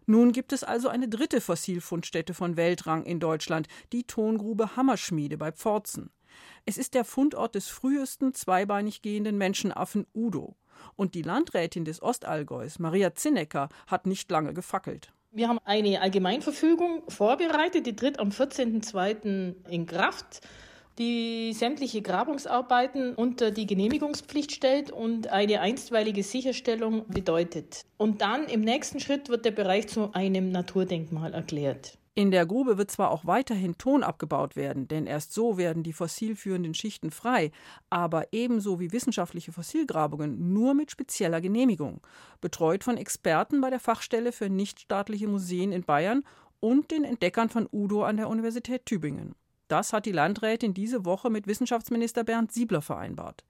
Nun 0.06 0.30
gibt 0.30 0.52
es 0.52 0.62
also 0.62 0.88
eine 0.88 1.08
dritte 1.08 1.40
Fossilfundstätte 1.40 2.32
von 2.32 2.56
Weltrang 2.56 3.04
in 3.04 3.18
Deutschland, 3.18 3.66
die 3.92 4.04
Tongrube 4.04 4.76
Hammerschmiede 4.76 5.36
bei 5.36 5.50
Pforzen. 5.50 6.10
Es 6.64 6.78
ist 6.78 6.94
der 6.94 7.04
Fundort 7.04 7.56
des 7.56 7.68
frühesten 7.68 8.32
zweibeinig 8.32 9.02
gehenden 9.02 9.36
Menschenaffen 9.36 10.06
Udo. 10.14 10.56
Und 10.94 11.14
die 11.14 11.22
Landrätin 11.22 11.84
des 11.84 12.02
Ostallgäus, 12.02 12.78
Maria 12.78 13.14
Zinnecker, 13.14 13.68
hat 13.86 14.06
nicht 14.06 14.30
lange 14.30 14.54
gefackelt. 14.54 15.12
Wir 15.36 15.48
haben 15.48 15.58
eine 15.66 16.00
Allgemeinverfügung 16.00 17.02
vorbereitet, 17.08 17.86
die 17.86 17.94
tritt 17.94 18.18
am 18.18 18.30
14.02. 18.30 19.68
in 19.68 19.84
Kraft, 19.84 20.40
die 20.96 21.52
sämtliche 21.52 22.00
Grabungsarbeiten 22.00 23.14
unter 23.14 23.50
die 23.50 23.66
Genehmigungspflicht 23.66 24.50
stellt 24.50 24.90
und 24.90 25.28
eine 25.28 25.60
einstweilige 25.60 26.22
Sicherstellung 26.22 27.04
bedeutet. 27.08 27.82
Und 27.98 28.22
dann 28.22 28.46
im 28.46 28.62
nächsten 28.62 28.98
Schritt 28.98 29.28
wird 29.28 29.44
der 29.44 29.50
Bereich 29.50 29.88
zu 29.88 30.14
einem 30.14 30.52
Naturdenkmal 30.52 31.34
erklärt. 31.34 31.98
In 32.18 32.30
der 32.30 32.46
Grube 32.46 32.78
wird 32.78 32.90
zwar 32.90 33.10
auch 33.10 33.26
weiterhin 33.26 33.76
Ton 33.76 34.02
abgebaut 34.02 34.56
werden, 34.56 34.88
denn 34.88 35.06
erst 35.06 35.34
so 35.34 35.58
werden 35.58 35.82
die 35.82 35.92
fossilführenden 35.92 36.72
Schichten 36.72 37.10
frei, 37.10 37.52
aber 37.90 38.32
ebenso 38.32 38.80
wie 38.80 38.90
wissenschaftliche 38.90 39.52
Fossilgrabungen 39.52 40.54
nur 40.54 40.72
mit 40.72 40.90
spezieller 40.90 41.42
Genehmigung, 41.42 42.00
betreut 42.40 42.84
von 42.84 42.96
Experten 42.96 43.60
bei 43.60 43.68
der 43.68 43.80
Fachstelle 43.80 44.32
für 44.32 44.48
nichtstaatliche 44.48 45.28
Museen 45.28 45.72
in 45.72 45.82
Bayern 45.82 46.22
und 46.58 46.90
den 46.90 47.04
Entdeckern 47.04 47.50
von 47.50 47.68
Udo 47.70 48.04
an 48.04 48.16
der 48.16 48.30
Universität 48.30 48.86
Tübingen. 48.86 49.34
Das 49.68 49.92
hat 49.92 50.06
die 50.06 50.12
Landrätin 50.12 50.72
diese 50.72 51.04
Woche 51.04 51.28
mit 51.28 51.46
Wissenschaftsminister 51.46 52.24
Bernd 52.24 52.50
Siebler 52.50 52.80
vereinbart. 52.80 53.44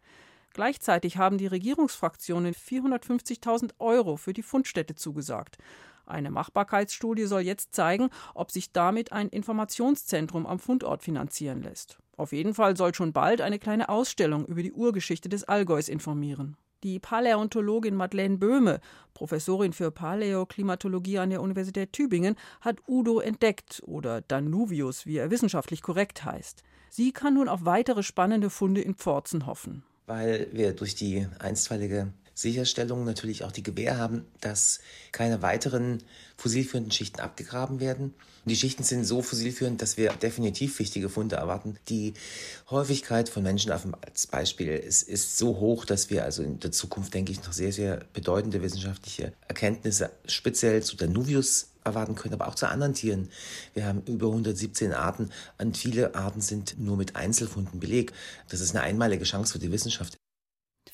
Gleichzeitig 0.54 1.18
haben 1.18 1.38
die 1.38 1.46
Regierungsfraktionen 1.46 2.52
450.000 2.52 3.75
Euro 3.78 4.16
für 4.16 4.32
die 4.32 4.42
Fundstätte 4.42 4.96
zugesagt. 4.96 5.58
Eine 6.06 6.30
Machbarkeitsstudie 6.30 7.26
soll 7.26 7.42
jetzt 7.42 7.75
zeigen, 7.75 8.10
ob 8.34 8.50
sich 8.50 8.72
damit 8.72 9.12
ein 9.12 9.28
Informationszentrum 9.28 10.46
am 10.46 10.58
Fundort 10.58 11.02
finanzieren 11.02 11.62
lässt. 11.62 11.98
Auf 12.16 12.32
jeden 12.32 12.54
Fall 12.54 12.76
soll 12.76 12.94
schon 12.94 13.12
bald 13.12 13.40
eine 13.40 13.58
kleine 13.58 13.88
Ausstellung 13.88 14.46
über 14.46 14.62
die 14.62 14.72
Urgeschichte 14.72 15.28
des 15.28 15.44
Allgäus 15.44 15.88
informieren. 15.88 16.56
Die 16.82 16.98
Paläontologin 16.98 17.96
Madeleine 17.96 18.36
Böhme, 18.36 18.80
Professorin 19.12 19.72
für 19.72 19.90
Paläoklimatologie 19.90 21.18
an 21.18 21.30
der 21.30 21.42
Universität 21.42 21.92
Tübingen, 21.92 22.36
hat 22.60 22.78
Udo 22.86 23.18
entdeckt 23.18 23.82
oder 23.86 24.20
Danuvius, 24.20 25.06
wie 25.06 25.16
er 25.16 25.30
wissenschaftlich 25.30 25.82
korrekt 25.82 26.25
heißt. 26.25 26.62
Sie 26.90 27.12
kann 27.12 27.34
nun 27.34 27.48
auf 27.48 27.64
weitere 27.64 28.02
spannende 28.02 28.50
Funde 28.50 28.82
in 28.82 28.94
Pforzen 28.94 29.46
hoffen. 29.46 29.82
Weil 30.06 30.48
wir 30.52 30.72
durch 30.72 30.94
die 30.94 31.26
einstweilige 31.40 32.12
Sicherstellung 32.37 33.05
natürlich 33.05 33.45
auch 33.45 33.50
die 33.50 33.62
Gewähr 33.62 33.97
haben, 33.97 34.26
dass 34.43 34.81
keine 35.11 35.40
weiteren 35.40 36.02
fossilführenden 36.37 36.93
Schichten 36.93 37.21
abgegraben 37.21 37.81
werden. 37.81 38.12
Die 38.45 38.55
Schichten 38.55 38.85
sind 38.85 39.05
so 39.05 39.23
fossilführend, 39.23 39.81
dass 39.81 39.97
wir 39.97 40.12
definitiv 40.12 40.78
wichtige 40.78 41.09
Funde 41.09 41.37
erwarten. 41.37 41.78
Die 41.88 42.12
Häufigkeit 42.71 43.31
von 43.31 43.43
Menschenaffen 43.43 43.95
als 43.95 44.26
Beispiel 44.26 44.69
ist, 44.69 45.02
ist 45.02 45.38
so 45.38 45.57
hoch, 45.57 45.87
dass 45.87 46.11
wir 46.11 46.25
also 46.25 46.43
in 46.43 46.61
der 46.61 46.73
Zukunft, 46.73 47.14
denke 47.14 47.33
ich, 47.33 47.43
noch 47.43 47.55
sehr, 47.55 47.73
sehr 47.73 48.05
bedeutende 48.12 48.61
wissenschaftliche 48.61 49.33
Erkenntnisse 49.49 50.11
speziell 50.26 50.83
zu 50.83 50.97
der 50.97 51.09
Nuvius 51.09 51.71
erwarten 51.85 52.16
können, 52.16 52.35
aber 52.35 52.49
auch 52.49 52.55
zu 52.55 52.69
anderen 52.69 52.93
Tieren. 52.93 53.31
Wir 53.73 53.87
haben 53.87 54.02
über 54.02 54.26
117 54.26 54.93
Arten 54.93 55.31
und 55.57 55.78
viele 55.78 56.14
Arten 56.14 56.43
sind 56.43 56.78
nur 56.78 56.99
mit 56.99 57.16
Einzelfunden 57.16 57.81
belegt. 57.81 58.14
Das 58.50 58.61
ist 58.61 58.76
eine 58.76 58.85
einmalige 58.85 59.25
Chance 59.25 59.55
für 59.55 59.59
die 59.59 59.73
Wissenschaft. 59.73 60.19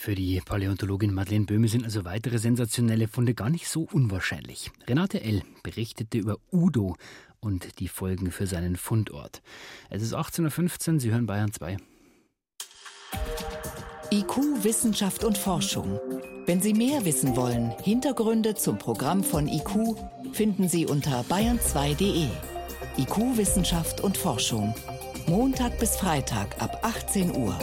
Für 0.03 0.17
die 0.17 0.41
Paläontologin 0.45 1.15
Madeleine 1.15 1.45
Böhme 1.45 1.69
sind 1.69 1.85
also 1.85 2.05
weitere 2.05 2.39
sensationelle 2.39 3.07
Funde 3.07 3.35
gar 3.35 3.51
nicht 3.51 3.69
so 3.69 3.87
unwahrscheinlich. 3.93 4.73
Renate 4.89 5.23
L. 5.23 5.45
berichtete 5.63 6.19
über 6.19 6.39
Udo 6.51 6.97
und 7.39 7.79
die 7.79 7.87
Folgen 7.87 8.33
für 8.33 8.49
seinen 8.49 8.75
Fundort. 8.75 9.43
Es 9.91 10.03
ist 10.03 10.13
18.15 10.13 10.95
Uhr, 10.95 11.01
Sie 11.01 11.13
hören 11.13 11.27
Bayern 11.27 11.53
2. 11.53 11.77
IQ, 14.11 14.65
Wissenschaft 14.65 15.23
und 15.23 15.39
Forschung. 15.39 16.01
Wenn 16.47 16.61
Sie 16.61 16.75
mehr 16.75 17.05
wissen 17.05 17.37
wollen, 17.37 17.71
Hintergründe 17.85 18.57
zum 18.57 18.79
Programm 18.79 19.23
von 19.23 19.47
IQ 19.47 19.95
finden 20.33 20.69
Sie 20.69 20.85
unter 20.85 21.21
bayern2.de. 21.27 22.27
IQ, 22.99 23.37
Wissenschaft 23.37 24.01
und 24.01 24.17
Forschung. 24.17 24.75
Montag 25.29 25.79
bis 25.79 25.95
Freitag 25.95 26.61
ab 26.61 26.81
18 26.83 27.37
Uhr. 27.37 27.57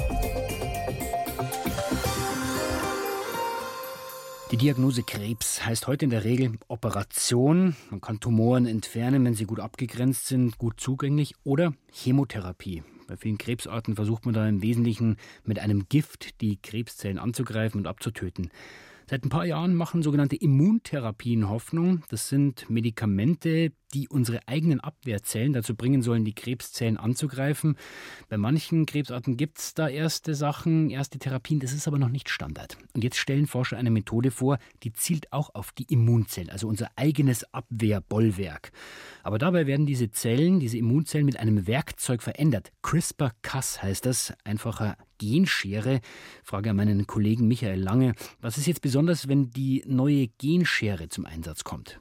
Die 4.51 4.57
Diagnose 4.57 5.03
Krebs 5.03 5.63
heißt 5.63 5.85
heute 5.85 6.05
in 6.05 6.09
der 6.09 6.23
Regel 6.23 6.53
Operation. 6.69 7.75
Man 7.91 8.01
kann 8.01 8.19
Tumoren 8.19 8.65
entfernen, 8.65 9.23
wenn 9.23 9.35
sie 9.35 9.45
gut 9.45 9.59
abgegrenzt 9.59 10.25
sind, 10.25 10.57
gut 10.57 10.79
zugänglich 10.79 11.35
oder 11.43 11.73
Chemotherapie. 11.91 12.81
Bei 13.07 13.15
vielen 13.15 13.37
Krebsarten 13.37 13.95
versucht 13.95 14.25
man 14.25 14.33
da 14.33 14.49
im 14.49 14.63
Wesentlichen 14.63 15.17
mit 15.43 15.59
einem 15.59 15.87
Gift 15.87 16.41
die 16.41 16.57
Krebszellen 16.59 17.19
anzugreifen 17.19 17.79
und 17.79 17.85
abzutöten. 17.85 18.49
Seit 19.09 19.25
ein 19.25 19.29
paar 19.29 19.45
Jahren 19.45 19.73
machen 19.73 20.03
sogenannte 20.03 20.35
Immuntherapien 20.35 21.49
Hoffnung. 21.49 22.03
Das 22.09 22.29
sind 22.29 22.69
Medikamente, 22.69 23.71
die 23.95 24.07
unsere 24.07 24.47
eigenen 24.47 24.81
Abwehrzellen 24.81 25.51
dazu 25.51 25.73
bringen 25.75 26.03
sollen, 26.03 26.25
die 26.25 26.35
Krebszellen 26.35 26.95
anzugreifen. 26.95 27.75
Bei 28.27 28.37
manchen 28.37 28.85
Krebsarten 28.85 29.35
gibt 29.35 29.57
es 29.57 29.73
da 29.73 29.89
erste 29.89 30.35
Sachen, 30.35 30.91
erste 30.91 31.17
Therapien, 31.17 31.59
das 31.59 31.73
ist 31.73 31.87
aber 31.87 31.97
noch 31.97 32.09
nicht 32.09 32.29
Standard. 32.29 32.77
Und 32.93 33.03
jetzt 33.03 33.17
stellen 33.17 33.47
Forscher 33.47 33.77
eine 33.77 33.89
Methode 33.89 34.29
vor, 34.29 34.59
die 34.83 34.93
zielt 34.93 35.33
auch 35.33 35.55
auf 35.55 35.71
die 35.71 35.91
Immunzellen, 35.91 36.51
also 36.51 36.67
unser 36.67 36.91
eigenes 36.95 37.51
Abwehrbollwerk. 37.51 38.71
Aber 39.23 39.39
dabei 39.39 39.65
werden 39.65 39.87
diese 39.87 40.11
Zellen, 40.11 40.59
diese 40.59 40.77
Immunzellen 40.77 41.25
mit 41.25 41.39
einem 41.39 41.65
Werkzeug 41.65 42.21
verändert. 42.21 42.71
CRISPR-Cas 42.83 43.81
heißt 43.81 44.05
das, 44.05 44.35
einfacher 44.43 44.97
Genschere. 45.19 46.01
Frage 46.43 46.71
an 46.71 46.77
meinen 46.77 47.05
Kollegen 47.05 47.47
Michael 47.47 47.79
Lange. 47.79 48.13
Was 48.41 48.57
ist 48.57 48.65
jetzt 48.65 48.81
besonders, 48.81 49.27
wenn 49.27 49.51
die 49.51 49.83
neue 49.85 50.27
Genschere 50.39 51.09
zum 51.09 51.27
Einsatz 51.27 51.63
kommt? 51.63 51.99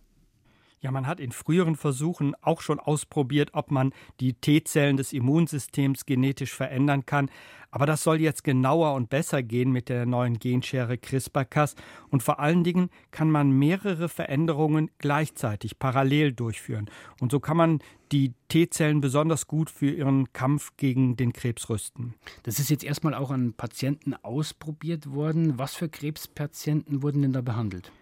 Ja, 0.80 0.92
man 0.92 1.08
hat 1.08 1.18
in 1.18 1.32
früheren 1.32 1.74
Versuchen 1.74 2.34
auch 2.40 2.60
schon 2.60 2.78
ausprobiert, 2.78 3.50
ob 3.52 3.72
man 3.72 3.92
die 4.20 4.34
T-Zellen 4.34 4.96
des 4.96 5.12
Immunsystems 5.12 6.06
genetisch 6.06 6.54
verändern 6.54 7.04
kann. 7.04 7.30
Aber 7.70 7.84
das 7.84 8.02
soll 8.02 8.20
jetzt 8.20 8.44
genauer 8.44 8.94
und 8.94 9.10
besser 9.10 9.42
gehen 9.42 9.72
mit 9.72 9.88
der 9.88 10.06
neuen 10.06 10.38
Genschere 10.38 10.96
CRISPR-Cas. 10.96 11.74
Und 12.10 12.22
vor 12.22 12.38
allen 12.38 12.64
Dingen 12.64 12.90
kann 13.10 13.30
man 13.30 13.50
mehrere 13.50 14.08
Veränderungen 14.08 14.90
gleichzeitig 14.98 15.78
parallel 15.78 16.32
durchführen. 16.32 16.88
Und 17.20 17.32
so 17.32 17.40
kann 17.40 17.56
man 17.56 17.80
die 18.12 18.32
T-Zellen 18.48 19.00
besonders 19.00 19.48
gut 19.48 19.70
für 19.70 19.90
ihren 19.90 20.32
Kampf 20.32 20.76
gegen 20.76 21.16
den 21.16 21.32
Krebs 21.32 21.68
rüsten. 21.68 22.14
Das 22.44 22.58
ist 22.58 22.70
jetzt 22.70 22.84
erstmal 22.84 23.14
auch 23.14 23.30
an 23.30 23.52
Patienten 23.52 24.14
ausprobiert 24.14 25.12
worden. 25.12 25.58
Was 25.58 25.74
für 25.74 25.88
Krebspatienten 25.88 27.02
wurden 27.02 27.22
denn 27.22 27.32
da 27.32 27.42
behandelt? 27.42 27.92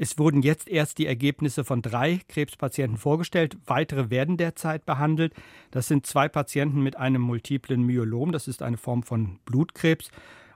Es 0.00 0.16
wurden 0.16 0.42
jetzt 0.42 0.68
erst 0.68 0.98
die 0.98 1.06
Ergebnisse 1.06 1.64
von 1.64 1.82
drei 1.82 2.20
Krebspatienten 2.28 2.98
vorgestellt. 2.98 3.56
Weitere 3.66 4.10
werden 4.10 4.36
derzeit 4.36 4.86
behandelt. 4.86 5.34
Das 5.72 5.88
sind 5.88 6.06
zwei 6.06 6.28
Patienten 6.28 6.84
mit 6.84 6.96
einem 6.96 7.20
multiplen 7.20 7.82
Myelom. 7.82 8.30
Das 8.30 8.46
ist 8.46 8.62
eine 8.62 8.76
Form 8.76 9.02
von 9.02 9.40
Blutkrebs. 9.44 10.12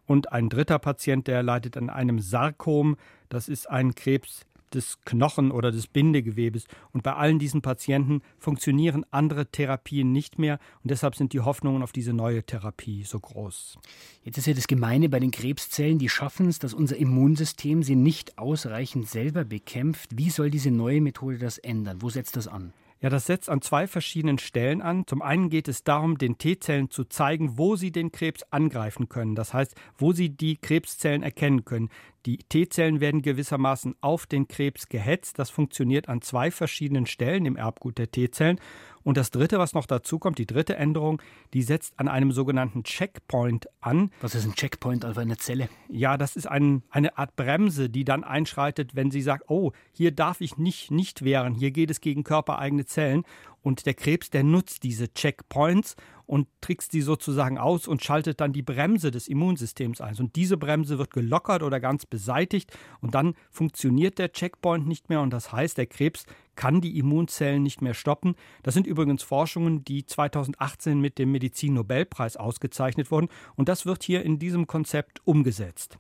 Und 0.06 0.30
ein 0.30 0.48
dritter 0.48 0.78
Patient, 0.78 1.26
der 1.26 1.42
leidet 1.42 1.76
an 1.76 1.90
einem 1.90 2.20
Sarkom. 2.20 2.96
Das 3.30 3.48
ist 3.48 3.68
ein 3.68 3.96
Krebs 3.96 4.46
des 4.74 4.98
Knochen 5.04 5.50
oder 5.50 5.70
des 5.70 5.86
Bindegewebes. 5.86 6.66
Und 6.92 7.02
bei 7.02 7.14
allen 7.14 7.38
diesen 7.38 7.62
Patienten 7.62 8.22
funktionieren 8.38 9.04
andere 9.10 9.46
Therapien 9.46 10.12
nicht 10.12 10.38
mehr. 10.38 10.58
Und 10.82 10.90
deshalb 10.90 11.14
sind 11.14 11.32
die 11.32 11.40
Hoffnungen 11.40 11.82
auf 11.82 11.92
diese 11.92 12.12
neue 12.12 12.42
Therapie 12.42 13.04
so 13.04 13.20
groß. 13.20 13.78
Jetzt 14.24 14.38
ist 14.38 14.46
ja 14.46 14.54
das 14.54 14.66
Gemeine 14.66 15.08
bei 15.08 15.20
den 15.20 15.30
Krebszellen, 15.30 15.98
die 15.98 16.08
schaffen 16.08 16.48
es, 16.48 16.58
dass 16.58 16.74
unser 16.74 16.96
Immunsystem 16.96 17.82
sie 17.82 17.96
nicht 17.96 18.38
ausreichend 18.38 19.08
selber 19.08 19.44
bekämpft. 19.44 20.16
Wie 20.16 20.30
soll 20.30 20.50
diese 20.50 20.70
neue 20.70 21.00
Methode 21.00 21.38
das 21.38 21.58
ändern? 21.58 22.02
Wo 22.02 22.10
setzt 22.10 22.36
das 22.36 22.48
an? 22.48 22.72
Ja, 23.02 23.10
das 23.10 23.26
setzt 23.26 23.50
an 23.50 23.60
zwei 23.60 23.88
verschiedenen 23.88 24.38
Stellen 24.38 24.80
an. 24.80 25.08
Zum 25.08 25.22
einen 25.22 25.50
geht 25.50 25.66
es 25.66 25.82
darum, 25.82 26.18
den 26.18 26.38
T-Zellen 26.38 26.88
zu 26.88 27.02
zeigen, 27.02 27.58
wo 27.58 27.74
sie 27.74 27.90
den 27.90 28.12
Krebs 28.12 28.44
angreifen 28.50 29.08
können. 29.08 29.34
Das 29.34 29.52
heißt, 29.52 29.74
wo 29.98 30.12
sie 30.12 30.30
die 30.30 30.56
Krebszellen 30.56 31.24
erkennen 31.24 31.64
können. 31.64 31.88
Die 32.26 32.38
T-Zellen 32.38 33.00
werden 33.00 33.20
gewissermaßen 33.20 33.96
auf 34.00 34.26
den 34.26 34.46
Krebs 34.46 34.88
gehetzt. 34.88 35.40
Das 35.40 35.50
funktioniert 35.50 36.08
an 36.08 36.22
zwei 36.22 36.52
verschiedenen 36.52 37.06
Stellen 37.06 37.44
im 37.44 37.56
Erbgut 37.56 37.98
der 37.98 38.12
T-Zellen. 38.12 38.60
Und 39.04 39.16
das 39.16 39.30
Dritte, 39.30 39.58
was 39.58 39.74
noch 39.74 39.86
dazu 39.86 40.18
kommt, 40.18 40.38
die 40.38 40.46
dritte 40.46 40.76
Änderung, 40.76 41.20
die 41.54 41.62
setzt 41.62 41.98
an 41.98 42.08
einem 42.08 42.32
sogenannten 42.32 42.84
Checkpoint 42.84 43.68
an. 43.80 44.10
Was 44.20 44.34
ist 44.34 44.44
ein 44.44 44.54
Checkpoint, 44.54 45.04
also 45.04 45.20
eine 45.20 45.36
Zelle? 45.36 45.68
Ja, 45.88 46.16
das 46.16 46.36
ist 46.36 46.46
ein, 46.46 46.82
eine 46.90 47.18
Art 47.18 47.36
Bremse, 47.36 47.90
die 47.90 48.04
dann 48.04 48.24
einschreitet, 48.24 48.94
wenn 48.94 49.10
sie 49.10 49.22
sagt, 49.22 49.44
oh, 49.48 49.72
hier 49.92 50.12
darf 50.12 50.40
ich 50.40 50.58
nicht, 50.58 50.90
nicht 50.90 51.24
wehren, 51.24 51.54
hier 51.54 51.70
geht 51.70 51.90
es 51.90 52.00
gegen 52.00 52.24
körpereigene 52.24 52.84
Zellen. 52.84 53.24
Und 53.62 53.86
der 53.86 53.94
Krebs, 53.94 54.30
der 54.30 54.42
nutzt 54.42 54.82
diese 54.82 55.12
Checkpoints 55.12 55.94
und 56.32 56.48
trickst 56.62 56.94
die 56.94 57.02
sozusagen 57.02 57.58
aus 57.58 57.86
und 57.86 58.02
schaltet 58.02 58.40
dann 58.40 58.54
die 58.54 58.62
Bremse 58.62 59.10
des 59.10 59.28
Immunsystems 59.28 60.00
ein. 60.00 60.16
Und 60.16 60.34
diese 60.34 60.56
Bremse 60.56 60.96
wird 60.96 61.10
gelockert 61.10 61.62
oder 61.62 61.78
ganz 61.78 62.06
beseitigt 62.06 62.74
und 63.02 63.14
dann 63.14 63.34
funktioniert 63.50 64.18
der 64.18 64.32
Checkpoint 64.32 64.86
nicht 64.88 65.10
mehr 65.10 65.20
und 65.20 65.28
das 65.28 65.52
heißt, 65.52 65.76
der 65.76 65.84
Krebs 65.84 66.24
kann 66.56 66.80
die 66.80 66.96
Immunzellen 66.96 67.62
nicht 67.62 67.82
mehr 67.82 67.92
stoppen. 67.92 68.34
Das 68.62 68.72
sind 68.72 68.86
übrigens 68.86 69.22
Forschungen, 69.22 69.84
die 69.84 70.06
2018 70.06 70.98
mit 70.98 71.18
dem 71.18 71.32
Medizin-Nobelpreis 71.32 72.38
ausgezeichnet 72.38 73.10
wurden 73.10 73.28
und 73.54 73.68
das 73.68 73.84
wird 73.84 74.02
hier 74.02 74.22
in 74.22 74.38
diesem 74.38 74.66
Konzept 74.66 75.20
umgesetzt. 75.26 75.98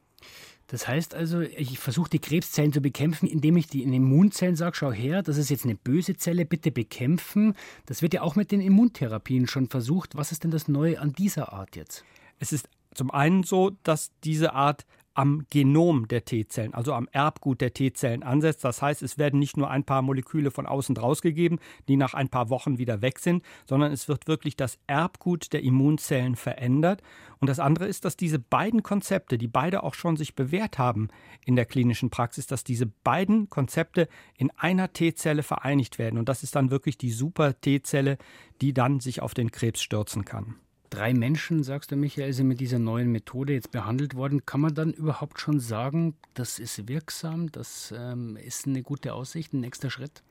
Das 0.72 0.88
heißt 0.88 1.14
also, 1.14 1.40
ich 1.40 1.78
versuche 1.78 2.08
die 2.08 2.18
Krebszellen 2.18 2.72
zu 2.72 2.80
bekämpfen, 2.80 3.28
indem 3.28 3.58
ich 3.58 3.66
die 3.66 3.82
Immunzellen 3.82 4.56
sage, 4.56 4.74
schau 4.74 4.90
her, 4.90 5.22
das 5.22 5.36
ist 5.36 5.50
jetzt 5.50 5.66
eine 5.66 5.74
böse 5.74 6.16
Zelle, 6.16 6.46
bitte 6.46 6.72
bekämpfen. 6.72 7.54
Das 7.84 8.00
wird 8.00 8.14
ja 8.14 8.22
auch 8.22 8.36
mit 8.36 8.52
den 8.52 8.62
Immuntherapien 8.62 9.46
schon 9.46 9.68
versucht. 9.68 10.16
Was 10.16 10.32
ist 10.32 10.44
denn 10.44 10.50
das 10.50 10.68
Neue 10.68 10.98
an 10.98 11.12
dieser 11.12 11.52
Art 11.52 11.76
jetzt? 11.76 12.06
Es 12.38 12.54
ist 12.54 12.70
zum 12.94 13.10
einen 13.10 13.42
so, 13.42 13.72
dass 13.82 14.12
diese 14.24 14.54
Art 14.54 14.86
am 15.14 15.46
Genom 15.50 16.08
der 16.08 16.24
T-Zellen, 16.24 16.74
also 16.74 16.94
am 16.94 17.08
Erbgut 17.12 17.60
der 17.60 17.74
T-Zellen 17.74 18.22
ansetzt. 18.22 18.64
Das 18.64 18.80
heißt, 18.80 19.02
es 19.02 19.18
werden 19.18 19.38
nicht 19.38 19.56
nur 19.56 19.70
ein 19.70 19.84
paar 19.84 20.02
Moleküle 20.02 20.50
von 20.50 20.66
außen 20.66 20.96
rausgegeben, 20.96 21.58
die 21.88 21.96
nach 21.96 22.14
ein 22.14 22.28
paar 22.28 22.50
Wochen 22.50 22.78
wieder 22.78 23.02
weg 23.02 23.18
sind, 23.18 23.42
sondern 23.66 23.92
es 23.92 24.08
wird 24.08 24.26
wirklich 24.26 24.56
das 24.56 24.78
Erbgut 24.86 25.52
der 25.52 25.62
Immunzellen 25.62 26.36
verändert. 26.36 27.02
Und 27.40 27.48
das 27.48 27.58
andere 27.58 27.86
ist, 27.86 28.04
dass 28.04 28.16
diese 28.16 28.38
beiden 28.38 28.82
Konzepte, 28.82 29.38
die 29.38 29.48
beide 29.48 29.82
auch 29.82 29.94
schon 29.94 30.16
sich 30.16 30.34
bewährt 30.34 30.78
haben 30.78 31.08
in 31.44 31.56
der 31.56 31.66
klinischen 31.66 32.10
Praxis, 32.10 32.46
dass 32.46 32.64
diese 32.64 32.86
beiden 32.86 33.48
Konzepte 33.48 34.08
in 34.36 34.50
einer 34.56 34.92
T-Zelle 34.92 35.42
vereinigt 35.42 35.98
werden. 35.98 36.18
Und 36.18 36.28
das 36.28 36.42
ist 36.42 36.56
dann 36.56 36.70
wirklich 36.70 36.98
die 36.98 37.10
super 37.10 37.60
T-Zelle, 37.60 38.18
die 38.60 38.72
dann 38.72 39.00
sich 39.00 39.20
auf 39.20 39.34
den 39.34 39.50
Krebs 39.50 39.82
stürzen 39.82 40.24
kann 40.24 40.56
drei 40.92 41.14
Menschen, 41.14 41.62
sagst 41.62 41.90
du, 41.90 41.96
Michael, 41.96 42.32
sind 42.32 42.48
mit 42.48 42.60
dieser 42.60 42.78
neuen 42.78 43.10
Methode 43.10 43.54
jetzt 43.54 43.72
behandelt 43.72 44.14
worden. 44.14 44.44
Kann 44.44 44.60
man 44.60 44.74
dann 44.74 44.92
überhaupt 44.92 45.40
schon 45.40 45.58
sagen, 45.58 46.14
das 46.34 46.58
ist 46.58 46.88
wirksam, 46.88 47.50
das 47.50 47.94
ähm, 47.96 48.36
ist 48.36 48.66
eine 48.66 48.82
gute 48.82 49.14
Aussicht, 49.14 49.52
ein 49.52 49.60
nächster 49.60 49.90
Schritt? 49.90 50.22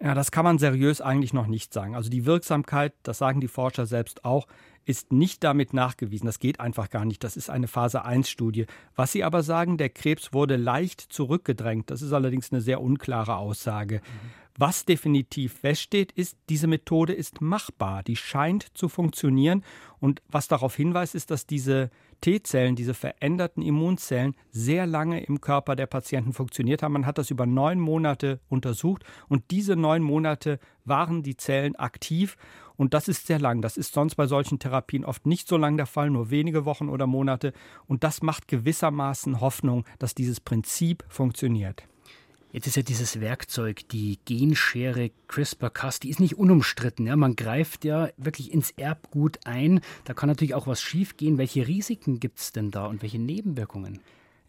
Ja, 0.00 0.14
das 0.14 0.30
kann 0.30 0.44
man 0.44 0.58
seriös 0.58 1.00
eigentlich 1.00 1.32
noch 1.32 1.46
nicht 1.46 1.72
sagen. 1.72 1.96
Also 1.96 2.10
die 2.10 2.26
Wirksamkeit, 2.26 2.92
das 3.02 3.18
sagen 3.18 3.40
die 3.40 3.48
Forscher 3.48 3.86
selbst 3.86 4.24
auch, 4.24 4.46
ist 4.86 5.12
nicht 5.12 5.44
damit 5.44 5.74
nachgewiesen. 5.74 6.26
Das 6.26 6.38
geht 6.38 6.60
einfach 6.60 6.88
gar 6.88 7.04
nicht. 7.04 7.22
Das 7.24 7.36
ist 7.36 7.50
eine 7.50 7.68
Phase 7.68 8.04
1 8.04 8.30
Studie. 8.30 8.66
Was 8.94 9.12
sie 9.12 9.24
aber 9.24 9.42
sagen, 9.42 9.76
der 9.76 9.90
Krebs 9.90 10.32
wurde 10.32 10.56
leicht 10.56 11.00
zurückgedrängt. 11.00 11.90
Das 11.90 12.02
ist 12.02 12.12
allerdings 12.12 12.52
eine 12.52 12.60
sehr 12.60 12.80
unklare 12.80 13.36
Aussage. 13.36 13.96
Mhm. 13.96 14.46
Was 14.58 14.86
definitiv 14.86 15.52
feststeht, 15.52 16.12
ist, 16.12 16.38
diese 16.48 16.66
Methode 16.66 17.12
ist 17.12 17.42
machbar, 17.42 18.02
die 18.02 18.16
scheint 18.16 18.66
zu 18.74 18.88
funktionieren. 18.88 19.62
Und 19.98 20.22
was 20.28 20.48
darauf 20.48 20.74
hinweist, 20.74 21.14
ist, 21.14 21.30
dass 21.30 21.46
diese 21.46 21.90
T-Zellen, 22.22 22.76
diese 22.76 22.94
veränderten 22.94 23.62
Immunzellen, 23.62 24.34
sehr 24.50 24.86
lange 24.86 25.22
im 25.24 25.42
Körper 25.42 25.76
der 25.76 25.86
Patienten 25.86 26.32
funktioniert 26.32 26.82
haben. 26.82 26.92
Man 26.92 27.06
hat 27.06 27.18
das 27.18 27.30
über 27.30 27.44
neun 27.44 27.78
Monate 27.80 28.40
untersucht 28.48 29.04
und 29.28 29.50
diese 29.50 29.76
neun 29.76 30.02
Monate 30.02 30.58
waren 30.84 31.22
die 31.22 31.36
Zellen 31.36 31.76
aktiv. 31.76 32.36
Und 32.76 32.94
das 32.94 33.08
ist 33.08 33.26
sehr 33.26 33.38
lang. 33.38 33.62
Das 33.62 33.76
ist 33.76 33.92
sonst 33.92 34.14
bei 34.14 34.26
solchen 34.26 34.58
Therapien 34.58 35.04
oft 35.04 35.26
nicht 35.26 35.48
so 35.48 35.56
lang 35.56 35.76
der 35.76 35.86
Fall, 35.86 36.10
nur 36.10 36.30
wenige 36.30 36.64
Wochen 36.64 36.88
oder 36.88 37.06
Monate. 37.06 37.52
Und 37.86 38.04
das 38.04 38.22
macht 38.22 38.48
gewissermaßen 38.48 39.40
Hoffnung, 39.40 39.84
dass 39.98 40.14
dieses 40.14 40.40
Prinzip 40.40 41.04
funktioniert. 41.08 41.84
Jetzt 42.52 42.68
ist 42.68 42.76
ja 42.76 42.82
dieses 42.82 43.20
Werkzeug, 43.20 43.88
die 43.90 44.18
Genschere 44.24 45.10
CRISPR-Cas, 45.28 46.00
die 46.00 46.08
ist 46.08 46.20
nicht 46.20 46.38
unumstritten. 46.38 47.06
Ja? 47.06 47.16
Man 47.16 47.36
greift 47.36 47.84
ja 47.84 48.08
wirklich 48.16 48.52
ins 48.52 48.70
Erbgut 48.70 49.40
ein. 49.44 49.80
Da 50.04 50.14
kann 50.14 50.28
natürlich 50.28 50.54
auch 50.54 50.66
was 50.66 50.80
schiefgehen. 50.80 51.38
Welche 51.38 51.66
Risiken 51.66 52.18
gibt 52.18 52.38
es 52.38 52.52
denn 52.52 52.70
da 52.70 52.86
und 52.86 53.02
welche 53.02 53.18
Nebenwirkungen? 53.18 54.00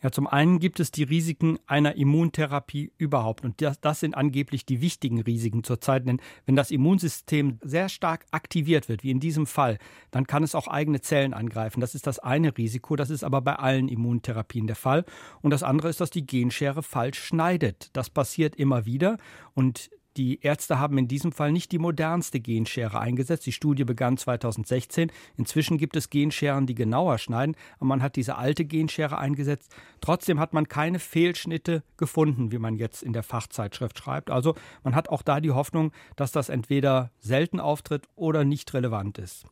Ja, 0.03 0.11
zum 0.11 0.27
einen 0.27 0.59
gibt 0.59 0.79
es 0.79 0.91
die 0.91 1.03
Risiken 1.03 1.57
einer 1.65 1.95
Immuntherapie 1.95 2.91
überhaupt. 2.97 3.43
Und 3.43 3.61
das, 3.61 3.79
das, 3.79 3.99
sind 3.99 4.15
angeblich 4.15 4.65
die 4.65 4.81
wichtigen 4.81 5.21
Risiken 5.21 5.63
zurzeit. 5.63 6.07
Denn 6.07 6.21
wenn 6.45 6.55
das 6.55 6.71
Immunsystem 6.71 7.59
sehr 7.61 7.89
stark 7.89 8.25
aktiviert 8.31 8.89
wird, 8.89 9.03
wie 9.03 9.11
in 9.11 9.19
diesem 9.19 9.47
Fall, 9.47 9.79
dann 10.11 10.27
kann 10.27 10.43
es 10.43 10.55
auch 10.55 10.67
eigene 10.67 11.01
Zellen 11.01 11.33
angreifen. 11.33 11.81
Das 11.81 11.95
ist 11.95 12.05
das 12.05 12.19
eine 12.19 12.55
Risiko. 12.57 12.95
Das 12.95 13.09
ist 13.09 13.23
aber 13.23 13.41
bei 13.41 13.55
allen 13.55 13.87
Immuntherapien 13.87 14.67
der 14.67 14.75
Fall. 14.75 15.05
Und 15.41 15.51
das 15.51 15.63
andere 15.63 15.89
ist, 15.89 15.99
dass 15.99 16.11
die 16.11 16.25
Genschere 16.25 16.83
falsch 16.83 17.19
schneidet. 17.19 17.89
Das 17.93 18.09
passiert 18.09 18.55
immer 18.55 18.85
wieder. 18.85 19.17
Und 19.55 19.89
die 20.17 20.41
Ärzte 20.41 20.79
haben 20.79 20.97
in 20.97 21.07
diesem 21.07 21.31
Fall 21.31 21.51
nicht 21.51 21.71
die 21.71 21.77
modernste 21.77 22.39
Genschere 22.39 22.99
eingesetzt. 22.99 23.45
Die 23.45 23.51
Studie 23.51 23.83
begann 23.83 24.17
2016. 24.17 25.11
Inzwischen 25.37 25.77
gibt 25.77 25.95
es 25.95 26.09
Genscheren, 26.09 26.65
die 26.65 26.75
genauer 26.75 27.17
schneiden, 27.19 27.55
aber 27.77 27.85
man 27.85 28.01
hat 28.01 28.15
diese 28.15 28.37
alte 28.37 28.65
Genschere 28.65 29.17
eingesetzt. 29.17 29.75
Trotzdem 30.01 30.39
hat 30.39 30.53
man 30.53 30.67
keine 30.67 30.99
Fehlschnitte 30.99 31.83
gefunden, 31.97 32.51
wie 32.51 32.57
man 32.57 32.75
jetzt 32.75 33.03
in 33.03 33.13
der 33.13 33.23
Fachzeitschrift 33.23 33.99
schreibt. 33.99 34.31
Also 34.31 34.55
man 34.83 34.95
hat 34.95 35.09
auch 35.09 35.21
da 35.21 35.39
die 35.39 35.51
Hoffnung, 35.51 35.91
dass 36.15 36.31
das 36.31 36.49
entweder 36.49 37.11
selten 37.19 37.59
auftritt 37.59 38.07
oder 38.15 38.43
nicht 38.43 38.73
relevant 38.73 39.17
ist 39.17 39.45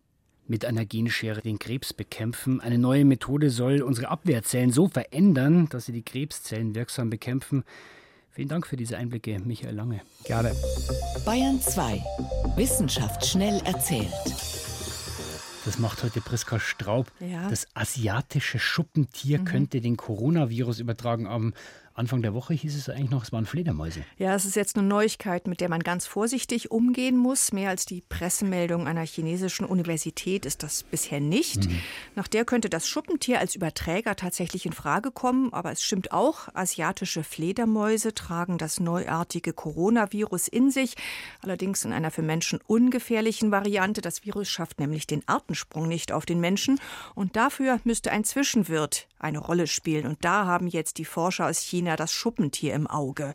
mit 0.48 0.64
einer 0.64 0.86
Genschere 0.86 1.42
den 1.42 1.60
Krebs 1.60 1.94
bekämpfen. 1.94 2.62
Eine 2.62 2.78
neue 2.78 3.04
Methode 3.04 3.50
soll 3.50 3.82
unsere 3.82 4.10
Abwehrzellen 4.10 4.72
so 4.72 4.88
verändern, 4.88 5.68
dass 5.70 5.86
sie 5.86 5.92
die 5.92 6.06
Krebszellen 6.06 6.76
wirksam 6.76 7.10
bekämpfen. 7.10 7.64
Vielen 8.36 8.50
Dank 8.50 8.68
für 8.68 8.76
diese 8.76 8.98
Einblicke, 8.98 9.40
Michael 9.40 9.76
Lange. 9.76 10.02
Gerne. 10.26 10.54
Bayern 11.24 11.62
2. 11.62 12.04
Wissenschaft 12.58 13.26
schnell 13.26 13.62
erzählt. 13.64 14.12
Das 15.64 15.80
macht 15.80 16.04
heute 16.04 16.20
Priska 16.20 16.60
Straub. 16.60 17.10
Ja. 17.22 17.50
Das 17.50 17.66
asiatische 17.76 18.60
Schuppentier 18.60 19.40
mhm. 19.40 19.46
könnte 19.46 19.80
den 19.80 19.96
Coronavirus 19.96 20.80
übertragen 20.80 21.30
haben. 21.30 21.54
Anfang 21.98 22.22
der 22.22 22.34
Woche 22.34 22.54
hieß 22.54 22.76
es 22.76 22.90
eigentlich 22.90 23.10
noch, 23.10 23.24
es 23.24 23.32
waren 23.32 23.46
Fledermäuse. 23.46 24.04
Ja, 24.18 24.36
es 24.36 24.44
ist 24.44 24.58
jetzt 24.58 24.78
eine 24.78 24.86
Neuigkeit, 24.86 25.48
mit 25.48 25.62
der 25.62 25.70
man 25.70 25.82
ganz 25.82 26.06
vorsichtig 26.06 26.70
umgehen 26.70 27.16
muss. 27.16 27.54
Mehr 27.54 27.70
als 27.70 27.86
die 27.86 28.02
Pressemeldung 28.02 28.86
einer 28.86 29.06
chinesischen 29.06 29.66
Universität 29.66 30.46
ist 30.46 30.62
das 30.62 30.84
bisher 30.84 31.22
nicht. 31.22 31.70
Mhm. 31.70 31.80
Nach 32.16 32.28
der 32.28 32.44
könnte 32.44 32.70
das 32.70 32.90
Schuppentier 32.90 33.40
als 33.40 33.56
Überträger 33.56 34.18
tatsächlich 34.18 34.66
in 34.66 34.74
Frage 34.74 35.10
kommen. 35.10 35.54
Aber 35.54 35.72
es 35.72 35.84
stimmt 35.84 36.12
auch, 36.12 36.50
asiatische 36.54 37.24
Fledermäuse 37.24 38.14
tragen 38.14 38.58
das 38.58 38.82
neuartige 38.82 39.54
Coronavirus 39.54 40.50
in 40.50 40.72
sich. 40.72 40.96
Allerdings 41.42 41.86
in 41.86 41.94
einer 41.94 42.12
für 42.12 42.24
Menschen 42.24 42.60
ungefährlichen 42.68 43.52
Variante. 43.52 44.02
Das 44.02 44.26
Virus 44.26 44.50
schafft 44.50 44.82
nämlich 44.82 45.08
den 45.08 45.26
Artensprung 45.30 45.88
nicht 45.88 46.12
auf 46.12 46.26
den 46.26 46.42
Menschen. 46.42 46.78
Und 47.14 47.38
dafür 47.38 47.80
müsste 47.86 48.12
ein 48.12 48.26
Zwischenwirt 48.26 49.08
eine 49.18 49.40
Rolle 49.40 49.68
spielen. 49.68 50.06
Und 50.06 50.26
da 50.26 50.46
haben 50.46 50.68
jetzt 50.68 50.98
die 50.98 51.06
Forscher 51.06 51.48
aus 51.48 51.60
China 51.60 51.85
das 51.96 52.12
Schuppentier 52.12 52.74
im 52.74 52.88
Auge. 52.88 53.34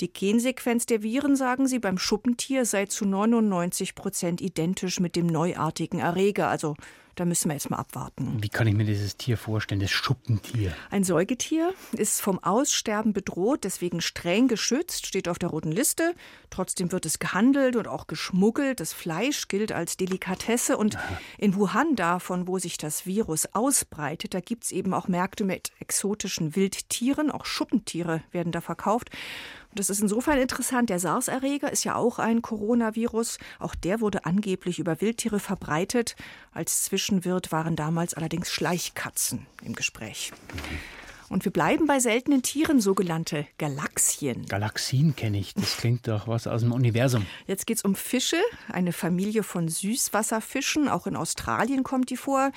Die 0.00 0.12
Gensequenz 0.12 0.84
der 0.84 1.02
Viren, 1.02 1.36
sagen 1.36 1.66
sie, 1.66 1.78
beim 1.78 1.96
Schuppentier 1.96 2.66
sei 2.66 2.84
zu 2.86 3.06
99 3.06 3.94
Prozent 3.94 4.40
identisch 4.40 5.00
mit 5.00 5.16
dem 5.16 5.26
neuartigen 5.26 6.00
Erreger, 6.00 6.48
also 6.48 6.76
da 7.16 7.24
müssen 7.24 7.48
wir 7.48 7.54
jetzt 7.54 7.70
mal 7.70 7.78
abwarten. 7.78 8.42
Wie 8.42 8.48
kann 8.48 8.66
ich 8.66 8.74
mir 8.74 8.84
dieses 8.84 9.16
Tier 9.16 9.36
vorstellen, 9.36 9.80
das 9.80 9.90
Schuppentier? 9.90 10.72
Ein 10.90 11.02
Säugetier 11.02 11.72
ist 11.92 12.20
vom 12.20 12.38
Aussterben 12.42 13.12
bedroht, 13.12 13.64
deswegen 13.64 14.00
streng 14.00 14.48
geschützt, 14.48 15.06
steht 15.06 15.28
auf 15.28 15.38
der 15.38 15.48
roten 15.48 15.72
Liste. 15.72 16.14
Trotzdem 16.50 16.92
wird 16.92 17.06
es 17.06 17.18
gehandelt 17.18 17.74
und 17.76 17.88
auch 17.88 18.06
geschmuggelt. 18.06 18.80
Das 18.80 18.92
Fleisch 18.92 19.48
gilt 19.48 19.72
als 19.72 19.96
Delikatesse. 19.96 20.76
Und 20.76 20.96
Aha. 20.96 21.18
in 21.38 21.56
Wuhan, 21.56 21.96
davon, 21.96 22.46
wo 22.46 22.58
sich 22.58 22.76
das 22.76 23.06
Virus 23.06 23.46
ausbreitet, 23.52 24.34
da 24.34 24.40
gibt 24.40 24.64
es 24.64 24.72
eben 24.72 24.92
auch 24.92 25.08
Märkte 25.08 25.44
mit 25.44 25.72
exotischen 25.80 26.54
Wildtieren. 26.54 27.30
Auch 27.30 27.46
Schuppentiere 27.46 28.22
werden 28.30 28.52
da 28.52 28.60
verkauft. 28.60 29.10
Das 29.76 29.90
ist 29.90 30.00
insofern 30.00 30.38
interessant. 30.38 30.88
Der 30.88 30.98
SARS-Erreger 30.98 31.70
ist 31.70 31.84
ja 31.84 31.96
auch 31.96 32.18
ein 32.18 32.40
Coronavirus. 32.40 33.38
Auch 33.58 33.74
der 33.74 34.00
wurde 34.00 34.24
angeblich 34.24 34.78
über 34.78 35.02
Wildtiere 35.02 35.38
verbreitet. 35.38 36.16
Als 36.52 36.84
Zwischenwirt 36.84 37.52
waren 37.52 37.76
damals 37.76 38.14
allerdings 38.14 38.50
Schleichkatzen 38.50 39.46
im 39.62 39.74
Gespräch. 39.74 40.32
Und 41.28 41.44
wir 41.44 41.52
bleiben 41.52 41.86
bei 41.86 41.98
seltenen 41.98 42.42
Tieren, 42.42 42.80
sogenannte 42.80 43.46
Galaxien. 43.58 44.46
Galaxien 44.46 45.16
kenne 45.16 45.38
ich. 45.38 45.54
Das 45.54 45.76
klingt 45.76 46.06
doch 46.06 46.28
was 46.28 46.46
aus 46.46 46.60
dem 46.60 46.72
Universum. 46.72 47.26
Jetzt 47.46 47.66
geht 47.66 47.78
es 47.78 47.84
um 47.84 47.94
Fische, 47.94 48.40
eine 48.68 48.92
Familie 48.92 49.42
von 49.42 49.68
Süßwasserfischen. 49.68 50.88
Auch 50.88 51.06
in 51.06 51.16
Australien 51.16 51.82
kommt 51.82 52.10
die 52.10 52.16
vor. 52.16 52.52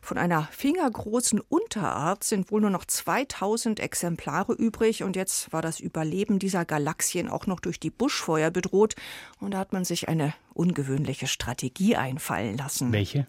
Von 0.00 0.18
einer 0.18 0.48
fingergroßen 0.52 1.40
Unterart 1.40 2.22
sind 2.22 2.50
wohl 2.52 2.60
nur 2.60 2.70
noch 2.70 2.84
2000 2.84 3.80
Exemplare 3.80 4.52
übrig. 4.52 5.02
Und 5.02 5.16
jetzt 5.16 5.52
war 5.52 5.62
das 5.62 5.80
Überleben 5.80 6.38
dieser 6.38 6.64
Galaxien 6.64 7.28
auch 7.28 7.46
noch 7.46 7.58
durch 7.58 7.80
die 7.80 7.90
Buschfeuer 7.90 8.50
bedroht. 8.50 8.94
Und 9.40 9.54
da 9.54 9.58
hat 9.58 9.72
man 9.72 9.84
sich 9.84 10.08
eine 10.08 10.34
ungewöhnliche 10.54 11.26
Strategie 11.26 11.96
einfallen 11.96 12.56
lassen. 12.56 12.92
Welche? 12.92 13.26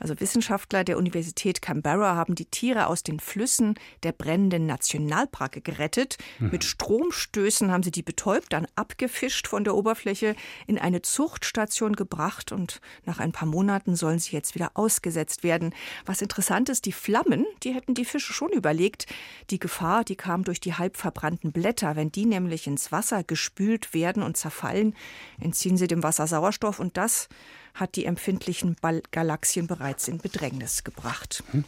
Also 0.00 0.18
Wissenschaftler 0.20 0.84
der 0.84 0.98
Universität 0.98 1.62
Canberra 1.62 2.14
haben 2.16 2.34
die 2.34 2.46
Tiere 2.46 2.86
aus 2.86 3.02
den 3.02 3.20
Flüssen 3.20 3.74
der 4.02 4.12
brennenden 4.12 4.66
Nationalparke 4.66 5.60
gerettet. 5.60 6.18
Mhm. 6.38 6.50
Mit 6.50 6.64
Stromstößen 6.64 7.70
haben 7.70 7.82
sie 7.82 7.90
die 7.90 8.02
betäubt, 8.02 8.52
dann 8.52 8.66
abgefischt 8.74 9.48
von 9.48 9.64
der 9.64 9.74
Oberfläche, 9.74 10.36
in 10.66 10.78
eine 10.78 11.02
Zuchtstation 11.02 11.96
gebracht 11.96 12.52
und 12.52 12.80
nach 13.04 13.18
ein 13.18 13.32
paar 13.32 13.48
Monaten 13.48 13.96
sollen 13.96 14.18
sie 14.18 14.32
jetzt 14.32 14.54
wieder 14.54 14.72
ausgesetzt 14.74 15.42
werden. 15.42 15.74
Was 16.04 16.22
interessant 16.22 16.68
ist, 16.68 16.86
die 16.86 16.92
Flammen, 16.92 17.46
die 17.62 17.74
hätten 17.74 17.94
die 17.94 18.04
Fische 18.04 18.32
schon 18.32 18.50
überlegt. 18.50 19.06
Die 19.50 19.58
Gefahr, 19.58 20.04
die 20.04 20.16
kam 20.16 20.44
durch 20.44 20.60
die 20.60 20.74
halb 20.74 20.96
verbrannten 20.96 21.52
Blätter. 21.52 21.96
Wenn 21.96 22.12
die 22.12 22.26
nämlich 22.26 22.66
ins 22.66 22.92
Wasser 22.92 23.24
gespült 23.24 23.94
werden 23.94 24.22
und 24.22 24.36
zerfallen, 24.36 24.94
entziehen 25.40 25.76
sie 25.76 25.86
dem 25.86 26.02
Wasser 26.02 26.26
Sauerstoff 26.26 26.80
und 26.80 26.96
das 26.96 27.28
hat 27.76 27.94
die 27.96 28.04
empfindlichen 28.04 28.76
Galaxien 29.10 29.66
bereits 29.66 30.08
in 30.08 30.18
Bedrängnis 30.18 30.84
gebracht. 30.84 31.44
Hm. 31.52 31.64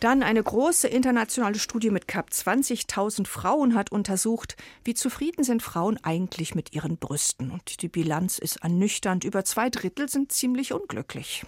Dann 0.00 0.22
eine 0.22 0.42
große 0.42 0.86
internationale 0.88 1.58
Studie 1.58 1.90
mit 1.90 2.06
knapp 2.08 2.28
20.000 2.30 3.26
Frauen 3.26 3.74
hat 3.74 3.90
untersucht, 3.90 4.56
wie 4.84 4.94
zufrieden 4.94 5.44
sind 5.44 5.62
Frauen 5.62 5.98
eigentlich 6.02 6.54
mit 6.54 6.74
ihren 6.74 6.98
Brüsten. 6.98 7.50
Und 7.50 7.80
die 7.80 7.88
Bilanz 7.88 8.38
ist 8.38 8.56
ernüchternd. 8.56 9.24
Über 9.24 9.44
zwei 9.44 9.70
Drittel 9.70 10.08
sind 10.08 10.30
ziemlich 10.30 10.72
unglücklich. 10.72 11.44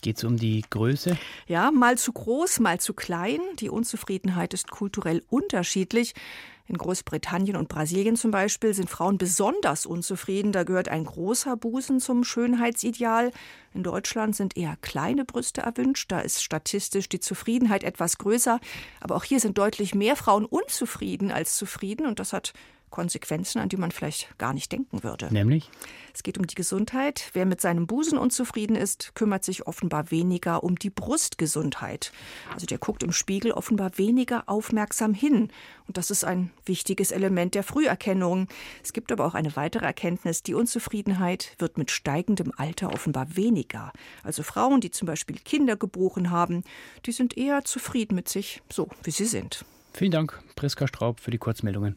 Geht 0.00 0.16
es 0.16 0.24
um 0.24 0.38
die 0.38 0.64
Größe? 0.68 1.18
Ja, 1.46 1.70
mal 1.70 1.98
zu 1.98 2.12
groß, 2.12 2.60
mal 2.60 2.80
zu 2.80 2.94
klein. 2.94 3.40
Die 3.58 3.68
Unzufriedenheit 3.68 4.54
ist 4.54 4.70
kulturell 4.70 5.22
unterschiedlich. 5.28 6.14
In 6.70 6.78
Großbritannien 6.78 7.56
und 7.56 7.68
Brasilien 7.68 8.14
zum 8.14 8.30
Beispiel 8.30 8.74
sind 8.74 8.88
Frauen 8.88 9.18
besonders 9.18 9.86
unzufrieden. 9.86 10.52
Da 10.52 10.62
gehört 10.62 10.88
ein 10.88 11.04
großer 11.04 11.56
Busen 11.56 11.98
zum 11.98 12.22
Schönheitsideal. 12.22 13.32
In 13.72 13.82
Deutschland 13.82 14.34
sind 14.34 14.56
eher 14.56 14.76
kleine 14.80 15.24
Brüste 15.24 15.60
erwünscht. 15.60 16.10
Da 16.10 16.20
ist 16.20 16.42
statistisch 16.42 17.08
die 17.08 17.20
Zufriedenheit 17.20 17.84
etwas 17.84 18.18
größer. 18.18 18.60
Aber 19.00 19.16
auch 19.16 19.24
hier 19.24 19.40
sind 19.40 19.58
deutlich 19.58 19.94
mehr 19.94 20.16
Frauen 20.16 20.44
unzufrieden 20.44 21.30
als 21.30 21.56
zufrieden. 21.56 22.06
Und 22.06 22.18
das 22.18 22.32
hat 22.32 22.52
Konsequenzen, 22.90 23.60
an 23.60 23.68
die 23.68 23.76
man 23.76 23.92
vielleicht 23.92 24.36
gar 24.38 24.52
nicht 24.52 24.70
denken 24.72 25.02
würde. 25.02 25.32
Nämlich? 25.32 25.70
Es 26.12 26.22
geht 26.22 26.38
um 26.38 26.46
die 26.46 26.54
Gesundheit. 26.54 27.30
Wer 27.32 27.46
mit 27.46 27.60
seinem 27.60 27.86
Busen 27.86 28.18
unzufrieden 28.18 28.76
ist, 28.76 29.14
kümmert 29.14 29.44
sich 29.44 29.66
offenbar 29.66 30.10
weniger 30.10 30.64
um 30.64 30.76
die 30.76 30.90
Brustgesundheit. 30.90 32.12
Also 32.52 32.66
der 32.66 32.78
guckt 32.78 33.02
im 33.02 33.12
Spiegel 33.12 33.52
offenbar 33.52 33.96
weniger 33.96 34.44
aufmerksam 34.48 35.14
hin. 35.14 35.50
Und 35.86 35.96
das 35.96 36.10
ist 36.10 36.24
ein 36.24 36.50
wichtiges 36.66 37.12
Element 37.12 37.54
der 37.54 37.62
Früherkennung. 37.62 38.48
Es 38.82 38.92
gibt 38.92 39.12
aber 39.12 39.24
auch 39.24 39.34
eine 39.34 39.54
weitere 39.56 39.86
Erkenntnis. 39.86 40.42
Die 40.42 40.54
Unzufriedenheit 40.54 41.54
wird 41.58 41.78
mit 41.78 41.90
steigendem 41.90 42.52
Alter 42.56 42.92
offenbar 42.92 43.36
weniger. 43.60 43.92
Also 44.22 44.42
Frauen, 44.42 44.80
die 44.80 44.90
zum 44.90 45.06
Beispiel 45.06 45.36
Kinder 45.36 45.76
geboren 45.76 46.30
haben, 46.30 46.64
die 47.06 47.12
sind 47.12 47.36
eher 47.36 47.64
zufrieden 47.64 48.14
mit 48.14 48.28
sich, 48.28 48.62
so 48.70 48.88
wie 49.04 49.10
sie 49.10 49.26
sind. 49.26 49.64
Vielen 49.92 50.12
Dank, 50.12 50.42
Priska 50.56 50.86
Straub, 50.86 51.20
für 51.20 51.30
die 51.30 51.38
Kurzmeldungen. 51.38 51.96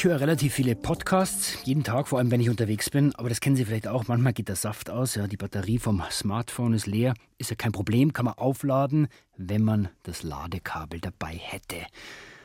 Ich 0.00 0.06
höre 0.06 0.18
relativ 0.18 0.54
viele 0.54 0.76
Podcasts, 0.76 1.58
jeden 1.64 1.84
Tag, 1.84 2.08
vor 2.08 2.18
allem 2.18 2.30
wenn 2.30 2.40
ich 2.40 2.48
unterwegs 2.48 2.88
bin. 2.88 3.14
Aber 3.16 3.28
das 3.28 3.38
kennen 3.38 3.54
Sie 3.54 3.66
vielleicht 3.66 3.86
auch. 3.86 4.08
Manchmal 4.08 4.32
geht 4.32 4.48
der 4.48 4.56
Saft 4.56 4.88
aus. 4.88 5.14
Ja, 5.14 5.26
die 5.26 5.36
Batterie 5.36 5.78
vom 5.78 6.02
Smartphone 6.10 6.72
ist 6.72 6.86
leer. 6.86 7.12
Ist 7.36 7.50
ja 7.50 7.56
kein 7.56 7.72
Problem, 7.72 8.14
kann 8.14 8.24
man 8.24 8.32
aufladen, 8.32 9.08
wenn 9.36 9.62
man 9.62 9.90
das 10.04 10.22
Ladekabel 10.22 11.00
dabei 11.00 11.34
hätte. 11.34 11.76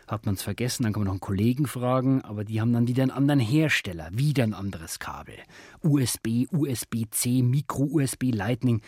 Hat 0.06 0.26
man 0.26 0.36
es 0.36 0.42
vergessen, 0.42 0.84
dann 0.84 0.92
kann 0.92 1.04
man 1.04 1.06
noch 1.06 1.14
einen 1.14 1.22
Kollegen 1.22 1.66
fragen, 1.66 2.22
aber 2.24 2.44
die 2.44 2.60
haben 2.60 2.74
dann 2.74 2.90
wieder 2.90 3.04
einen 3.04 3.12
anderen 3.12 3.40
Hersteller, 3.40 4.10
wieder 4.12 4.44
ein 4.44 4.54
anderes 4.54 5.00
Kabel. 5.00 5.36
USB, 5.82 6.48
USB-C, 6.52 7.42
Micro-USB, 7.42 8.34
Lightning. 8.34 8.82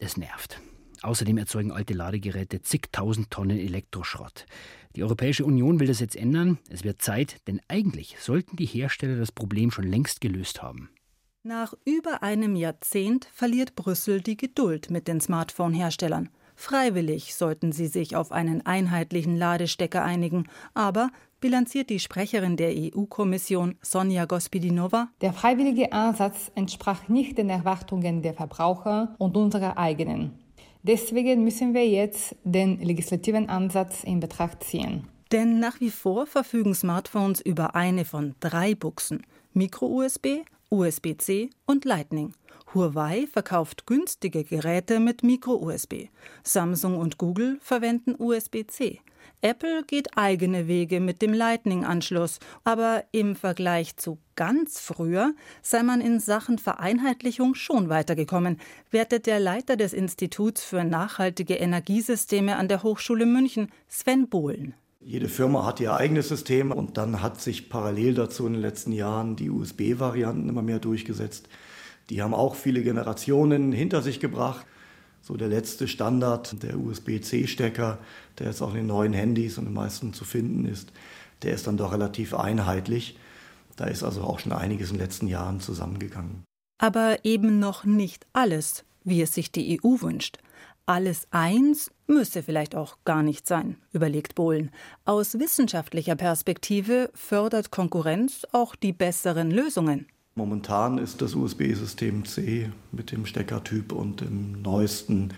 Es 0.00 0.16
nervt. 0.16 0.60
Außerdem 1.02 1.38
erzeugen 1.38 1.72
alte 1.72 1.94
Ladegeräte 1.94 2.60
zigtausend 2.60 3.30
Tonnen 3.30 3.58
Elektroschrott. 3.58 4.46
Die 4.96 5.02
Europäische 5.02 5.44
Union 5.44 5.80
will 5.80 5.86
das 5.86 6.00
jetzt 6.00 6.16
ändern. 6.16 6.58
Es 6.68 6.84
wird 6.84 7.00
Zeit, 7.00 7.36
denn 7.46 7.60
eigentlich 7.68 8.16
sollten 8.20 8.56
die 8.56 8.66
Hersteller 8.66 9.16
das 9.16 9.32
Problem 9.32 9.70
schon 9.70 9.86
längst 9.86 10.20
gelöst 10.20 10.62
haben. 10.62 10.90
Nach 11.42 11.72
über 11.86 12.22
einem 12.22 12.54
Jahrzehnt 12.54 13.28
verliert 13.32 13.74
Brüssel 13.74 14.20
die 14.20 14.36
Geduld 14.36 14.90
mit 14.90 15.08
den 15.08 15.22
Smartphone-Herstellern. 15.22 16.28
Freiwillig 16.54 17.34
sollten 17.34 17.72
sie 17.72 17.86
sich 17.86 18.14
auf 18.14 18.32
einen 18.32 18.66
einheitlichen 18.66 19.36
Ladestecker 19.38 20.04
einigen, 20.04 20.48
aber 20.74 21.08
bilanziert 21.40 21.88
die 21.88 21.98
Sprecherin 21.98 22.58
der 22.58 22.74
EU-Kommission 22.76 23.76
Sonja 23.80 24.26
Gospidinova. 24.26 25.08
Der 25.22 25.32
freiwillige 25.32 25.94
Ansatz 25.94 26.52
entsprach 26.54 27.08
nicht 27.08 27.38
den 27.38 27.48
Erwartungen 27.48 28.20
der 28.20 28.34
Verbraucher 28.34 29.14
und 29.16 29.38
unserer 29.38 29.78
eigenen. 29.78 30.38
Deswegen 30.82 31.44
müssen 31.44 31.74
wir 31.74 31.86
jetzt 31.86 32.36
den 32.44 32.80
legislativen 32.80 33.48
Ansatz 33.48 34.02
in 34.02 34.20
Betracht 34.20 34.64
ziehen. 34.64 35.06
Denn 35.30 35.60
nach 35.60 35.80
wie 35.80 35.90
vor 35.90 36.26
verfügen 36.26 36.74
Smartphones 36.74 37.40
über 37.40 37.74
eine 37.74 38.04
von 38.04 38.34
drei 38.40 38.74
Buchsen: 38.74 39.22
Micro-USB, 39.52 40.42
USB-C 40.70 41.50
und 41.66 41.84
Lightning. 41.84 42.32
Huawei 42.72 43.26
verkauft 43.26 43.86
günstige 43.86 44.44
Geräte 44.44 45.00
mit 45.00 45.24
Micro-USB. 45.24 46.08
Samsung 46.44 46.96
und 46.96 47.18
Google 47.18 47.58
verwenden 47.60 48.14
USB-C. 48.16 49.00
Apple 49.42 49.82
geht 49.84 50.16
eigene 50.16 50.68
Wege 50.68 51.00
mit 51.00 51.22
dem 51.22 51.32
Lightning-Anschluss, 51.32 52.38
aber 52.62 53.04
im 53.10 53.34
Vergleich 53.34 53.96
zu 53.96 54.18
ganz 54.36 54.78
früher 54.78 55.34
sei 55.62 55.82
man 55.82 56.00
in 56.00 56.20
Sachen 56.20 56.58
Vereinheitlichung 56.58 57.54
schon 57.54 57.88
weitergekommen, 57.88 58.60
wertet 58.90 59.26
der 59.26 59.40
Leiter 59.40 59.76
des 59.76 59.92
Instituts 59.92 60.62
für 60.62 60.84
nachhaltige 60.84 61.54
Energiesysteme 61.54 62.56
an 62.56 62.68
der 62.68 62.82
Hochschule 62.82 63.26
München, 63.26 63.72
Sven 63.88 64.28
Bohlen. 64.28 64.74
Jede 65.02 65.28
Firma 65.28 65.64
hat 65.64 65.80
ihr 65.80 65.94
eigenes 65.94 66.28
System 66.28 66.72
und 66.72 66.98
dann 66.98 67.22
hat 67.22 67.40
sich 67.40 67.70
parallel 67.70 68.14
dazu 68.14 68.46
in 68.46 68.52
den 68.52 68.62
letzten 68.62 68.92
Jahren 68.92 69.34
die 69.34 69.48
USB-Varianten 69.48 70.48
immer 70.48 70.60
mehr 70.60 70.78
durchgesetzt. 70.78 71.48
Die 72.10 72.20
haben 72.20 72.34
auch 72.34 72.54
viele 72.54 72.82
Generationen 72.82 73.72
hinter 73.72 74.02
sich 74.02 74.20
gebracht. 74.20 74.66
So 75.22 75.38
der 75.38 75.48
letzte 75.48 75.88
Standard, 75.88 76.62
der 76.62 76.78
USB-C-Stecker, 76.78 77.98
der 78.38 78.46
jetzt 78.46 78.60
auch 78.60 78.70
in 78.70 78.76
den 78.76 78.86
neuen 78.88 79.14
Handys 79.14 79.56
und 79.56 79.64
den 79.66 79.74
meisten 79.74 80.12
zu 80.12 80.26
finden 80.26 80.66
ist, 80.66 80.92
der 81.42 81.54
ist 81.54 81.66
dann 81.66 81.78
doch 81.78 81.92
relativ 81.92 82.34
einheitlich. 82.34 83.16
Da 83.76 83.86
ist 83.86 84.02
also 84.02 84.22
auch 84.22 84.38
schon 84.38 84.52
einiges 84.52 84.90
in 84.90 84.96
den 84.96 85.02
letzten 85.02 85.28
Jahren 85.28 85.60
zusammengegangen. 85.60 86.44
Aber 86.78 87.24
eben 87.24 87.58
noch 87.58 87.84
nicht 87.84 88.26
alles, 88.34 88.84
wie 89.04 89.22
es 89.22 89.32
sich 89.32 89.50
die 89.50 89.80
EU 89.82 90.02
wünscht. 90.02 90.38
Alles 90.86 91.28
eins 91.30 91.90
müsse 92.06 92.42
vielleicht 92.42 92.74
auch 92.74 92.96
gar 93.04 93.22
nicht 93.22 93.46
sein, 93.46 93.76
überlegt 93.92 94.34
Bohlen. 94.34 94.70
Aus 95.04 95.38
wissenschaftlicher 95.38 96.16
Perspektive 96.16 97.10
fördert 97.14 97.70
Konkurrenz 97.70 98.46
auch 98.52 98.74
die 98.74 98.92
besseren 98.92 99.50
Lösungen. 99.50 100.06
Momentan 100.34 100.98
ist 100.98 101.22
das 101.22 101.34
USB-System 101.34 102.24
C 102.24 102.70
mit 102.92 103.12
dem 103.12 103.26
Steckertyp 103.26 103.92
und 103.92 104.20
dem 104.20 104.62
neuesten 104.62 105.34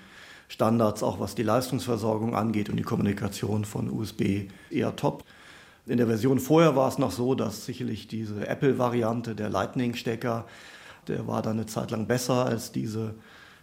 Standards, 0.48 1.02
auch 1.02 1.18
was 1.18 1.34
die 1.34 1.42
Leistungsversorgung 1.42 2.34
angeht 2.34 2.68
und 2.68 2.76
die 2.76 2.82
Kommunikation 2.82 3.64
von 3.64 3.90
USB, 3.90 4.48
eher 4.70 4.94
top. 4.96 5.24
In 5.86 5.96
der 5.96 6.06
Version 6.06 6.38
vorher 6.38 6.76
war 6.76 6.88
es 6.88 6.98
noch 6.98 7.10
so, 7.10 7.34
dass 7.34 7.64
sicherlich 7.64 8.06
diese 8.06 8.46
Apple-Variante, 8.46 9.34
der 9.34 9.48
Lightning-Stecker, 9.48 10.44
der 11.08 11.26
war 11.26 11.42
dann 11.42 11.56
eine 11.56 11.66
Zeit 11.66 11.90
lang 11.90 12.06
besser 12.06 12.46
als 12.46 12.70
diese 12.70 13.14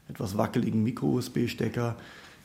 etwas 0.10 0.38
wackeligen 0.38 0.84
Micro-USB-Stecker. 0.84 1.96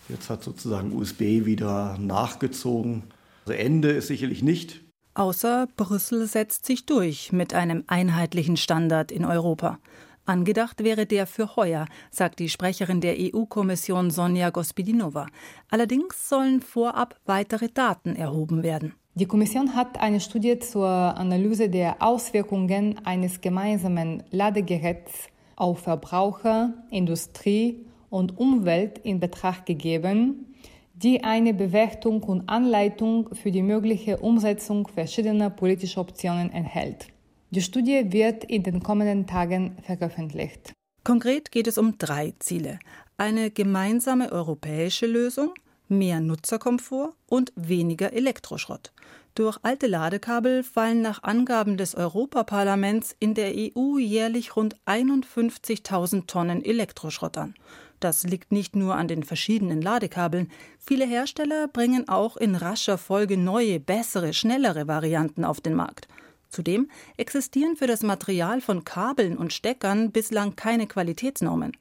Jetzt 0.08 0.30
hat 0.30 0.42
sozusagen 0.42 0.92
USB 0.92 1.46
wieder 1.46 1.96
nachgezogen. 1.98 3.04
Also 3.46 3.58
Ende 3.58 3.90
ist 3.90 4.08
sicherlich 4.08 4.42
nicht. 4.42 4.82
Außer 5.14 5.68
Brüssel 5.76 6.26
setzt 6.26 6.66
sich 6.66 6.86
durch 6.86 7.32
mit 7.32 7.54
einem 7.54 7.84
einheitlichen 7.86 8.56
Standard 8.56 9.12
in 9.12 9.24
Europa. 9.24 9.78
Angedacht 10.26 10.82
wäre 10.82 11.06
der 11.06 11.26
für 11.26 11.54
heuer, 11.56 11.86
sagt 12.10 12.38
die 12.38 12.48
Sprecherin 12.48 13.00
der 13.00 13.16
EU-Kommission 13.18 14.10
Sonja 14.10 14.50
Gospidinova. 14.50 15.26
Allerdings 15.70 16.28
sollen 16.28 16.62
vorab 16.62 17.20
weitere 17.26 17.68
Daten 17.68 18.16
erhoben 18.16 18.62
werden. 18.62 18.94
Die 19.14 19.26
Kommission 19.26 19.76
hat 19.76 20.00
eine 20.00 20.20
Studie 20.20 20.58
zur 20.58 20.88
Analyse 20.88 21.68
der 21.68 22.02
Auswirkungen 22.02 22.98
eines 23.04 23.40
gemeinsamen 23.40 24.24
Ladegeräts 24.30 25.28
auf 25.56 25.80
Verbraucher, 25.80 26.74
Industrie 26.90 27.86
und 28.10 28.38
Umwelt 28.38 28.98
in 28.98 29.20
Betracht 29.20 29.66
gegeben 29.66 30.54
die 30.94 31.24
eine 31.24 31.52
Bewertung 31.52 32.22
und 32.22 32.48
Anleitung 32.48 33.34
für 33.34 33.50
die 33.50 33.62
mögliche 33.62 34.18
Umsetzung 34.18 34.86
verschiedener 34.86 35.50
politischer 35.50 36.00
Optionen 36.00 36.50
enthält. 36.52 37.08
Die 37.50 37.62
Studie 37.62 38.12
wird 38.12 38.44
in 38.44 38.62
den 38.62 38.82
kommenden 38.82 39.26
Tagen 39.26 39.76
veröffentlicht. 39.82 40.72
Konkret 41.02 41.50
geht 41.50 41.66
es 41.66 41.78
um 41.78 41.98
drei 41.98 42.32
Ziele. 42.38 42.78
Eine 43.18 43.50
gemeinsame 43.50 44.32
europäische 44.32 45.06
Lösung, 45.06 45.52
mehr 45.88 46.20
Nutzerkomfort 46.20 47.12
und 47.28 47.52
weniger 47.56 48.12
Elektroschrott. 48.12 48.92
Durch 49.34 49.58
alte 49.62 49.88
Ladekabel 49.88 50.62
fallen 50.62 51.02
nach 51.02 51.24
Angaben 51.24 51.76
des 51.76 51.96
Europaparlaments 51.96 53.16
in 53.18 53.34
der 53.34 53.52
EU 53.52 53.98
jährlich 53.98 54.54
rund 54.54 54.76
51.000 54.86 56.28
Tonnen 56.28 56.64
Elektroschrott 56.64 57.36
an. 57.36 57.54
Das 57.98 58.22
liegt 58.22 58.52
nicht 58.52 58.76
nur 58.76 58.94
an 58.94 59.08
den 59.08 59.24
verschiedenen 59.24 59.82
Ladekabeln. 59.82 60.52
Viele 60.78 61.04
Hersteller 61.04 61.66
bringen 61.66 62.08
auch 62.08 62.36
in 62.36 62.54
rascher 62.54 62.96
Folge 62.96 63.36
neue, 63.36 63.80
bessere, 63.80 64.34
schnellere 64.34 64.86
Varianten 64.86 65.44
auf 65.44 65.60
den 65.60 65.74
Markt. 65.74 66.06
Zudem 66.48 66.88
existieren 67.16 67.74
für 67.74 67.88
das 67.88 68.04
Material 68.04 68.60
von 68.60 68.84
Kabeln 68.84 69.36
und 69.36 69.52
Steckern 69.52 70.12
bislang 70.12 70.54
keine 70.54 70.86
Qualitätsnormen. 70.86 71.72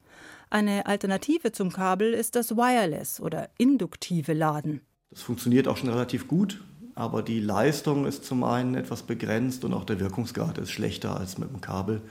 Eine 0.50 0.88
Alternative 0.88 1.52
zum 1.52 1.72
Kabel 1.72 2.16
ist 2.16 2.36
das 2.36 2.56
Wireless 2.56 3.20
oder 3.20 3.52
induktive 3.60 4.34
Laden. 4.34 4.82
Das 5.12 5.22
funktioniert 5.22 5.68
auch 5.68 5.78
schon 5.78 5.90
relativ 5.90 6.28
gut, 6.28 6.64
aber 6.96 7.24
die 7.24 7.40
Leistung 7.40 8.06
ist 8.06 8.26
zum 8.26 8.44
einen 8.44 8.76
etwas 8.76 9.04
begrenzt 9.04 9.66
und 9.66 9.74
auch 9.74 9.84
der 9.84 10.00
Wirkungsgrad 10.00 10.58
ist 10.58 10.72
schlechter 10.72 11.18
als 11.18 11.38
mit 11.38 11.50
dem 11.50 11.62
Kabel. 11.62 12.02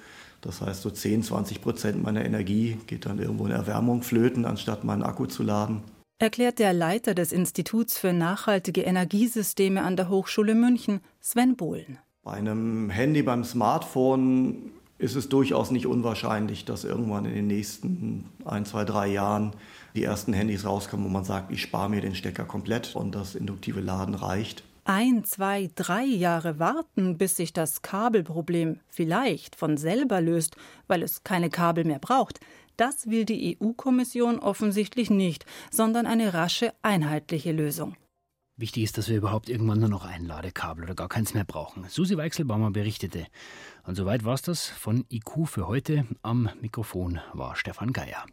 Das 0.41 0.61
heißt, 0.61 0.83
so 0.83 0.91
10, 0.91 1.23
20 1.23 1.63
Prozent 1.63 2.03
meiner 2.03 2.25
Energie 2.25 2.79
geht 2.87 3.07
dann 3.07 3.21
irgendwo 3.21 3.47
in 3.47 3.53
Erwärmung 3.53 4.03
flöten, 4.03 4.45
anstatt 4.45 4.83
meinen 4.83 5.05
Akku 5.05 5.27
zu 5.27 5.45
laden. 5.45 5.83
Erklärt 6.19 6.59
der 6.59 6.73
Leiter 6.73 7.15
des 7.15 7.33
Instituts 7.33 7.99
für 7.99 8.13
nachhaltige 8.13 8.83
Energiesysteme 8.83 9.83
an 9.83 9.97
der 9.97 10.09
Hochschule 10.09 10.55
München, 10.55 11.01
Sven 11.21 11.57
Bohlen. 11.57 11.99
Bei 12.25 12.33
einem 12.33 12.91
Handy, 12.91 13.23
beim 13.23 13.45
Smartphone 13.45 14.73
ist 14.99 15.17
es 15.17 15.29
durchaus 15.29 15.73
nicht 15.73 15.87
unwahrscheinlich, 15.87 16.65
dass 16.65 16.85
irgendwann 16.85 17.25
in 17.25 17.35
den 17.35 17.47
nächsten 17.49 18.27
ein, 18.45 18.65
zwei, 18.65 18.85
drei 18.85 19.09
Jahren 19.09 19.53
die 19.97 20.05
ersten 20.05 20.33
Handys 20.33 20.65
rauskommen, 20.65 21.05
wo 21.05 21.09
man 21.09 21.25
sagt, 21.25 21.51
ich 21.53 21.63
spare 21.63 21.91
mir 21.91 22.01
den 22.01 22.15
Stecker 22.15 22.45
komplett 22.45 22.95
und 22.95 23.15
das 23.15 23.35
induktive 23.35 23.81
Laden 23.81 24.15
reicht 24.15 24.63
ein, 24.85 25.25
zwei, 25.25 25.71
drei 25.75 26.05
Jahre 26.05 26.59
warten, 26.59 27.19
bis 27.19 27.37
sich 27.37 27.53
das 27.53 27.83
Kabelproblem 27.83 28.81
vielleicht 28.89 29.57
von 29.57 29.77
selber 29.77 30.21
löst, 30.21 30.57
weil 30.87 31.03
es 31.03 31.25
keine 31.25 31.51
Kabel 31.51 31.85
mehr 31.85 31.99
braucht, 31.99 32.41
das 32.77 33.07
will 33.07 33.25
die 33.25 33.59
EU-Kommission 33.61 34.39
offensichtlich 34.39 35.11
nicht, 35.11 35.45
sondern 35.71 36.07
eine 36.07 36.35
rasche, 36.35 36.73
einheitliche 36.83 37.53
Lösung. 37.53 37.97
Wichtig 38.57 38.85
ist, 38.85 38.99
dass 38.99 39.09
wir 39.09 39.17
überhaupt 39.17 39.49
irgendwann 39.49 39.81
nur 39.81 39.89
noch 39.89 40.05
ein 40.05 40.25
Ladekabel 40.25 40.85
oder 40.85 40.95
gar 40.95 41.09
keins 41.09 41.35
mehr 41.35 41.45
brauchen. 41.45 41.85
Susi 41.89 42.17
Weichselbaumer 42.17 42.71
berichtete. 42.71 43.27
Und 43.85 43.95
soweit 43.95 44.25
war 44.25 44.35
es 44.35 44.43
das 44.43 44.69
von 44.69 45.05
IQ 45.11 45.47
für 45.47 45.67
heute. 45.67 46.07
Am 46.23 46.51
Mikrofon 46.61 47.21
war 47.33 47.57
Stefan 47.57 47.93
Geier. 47.93 48.27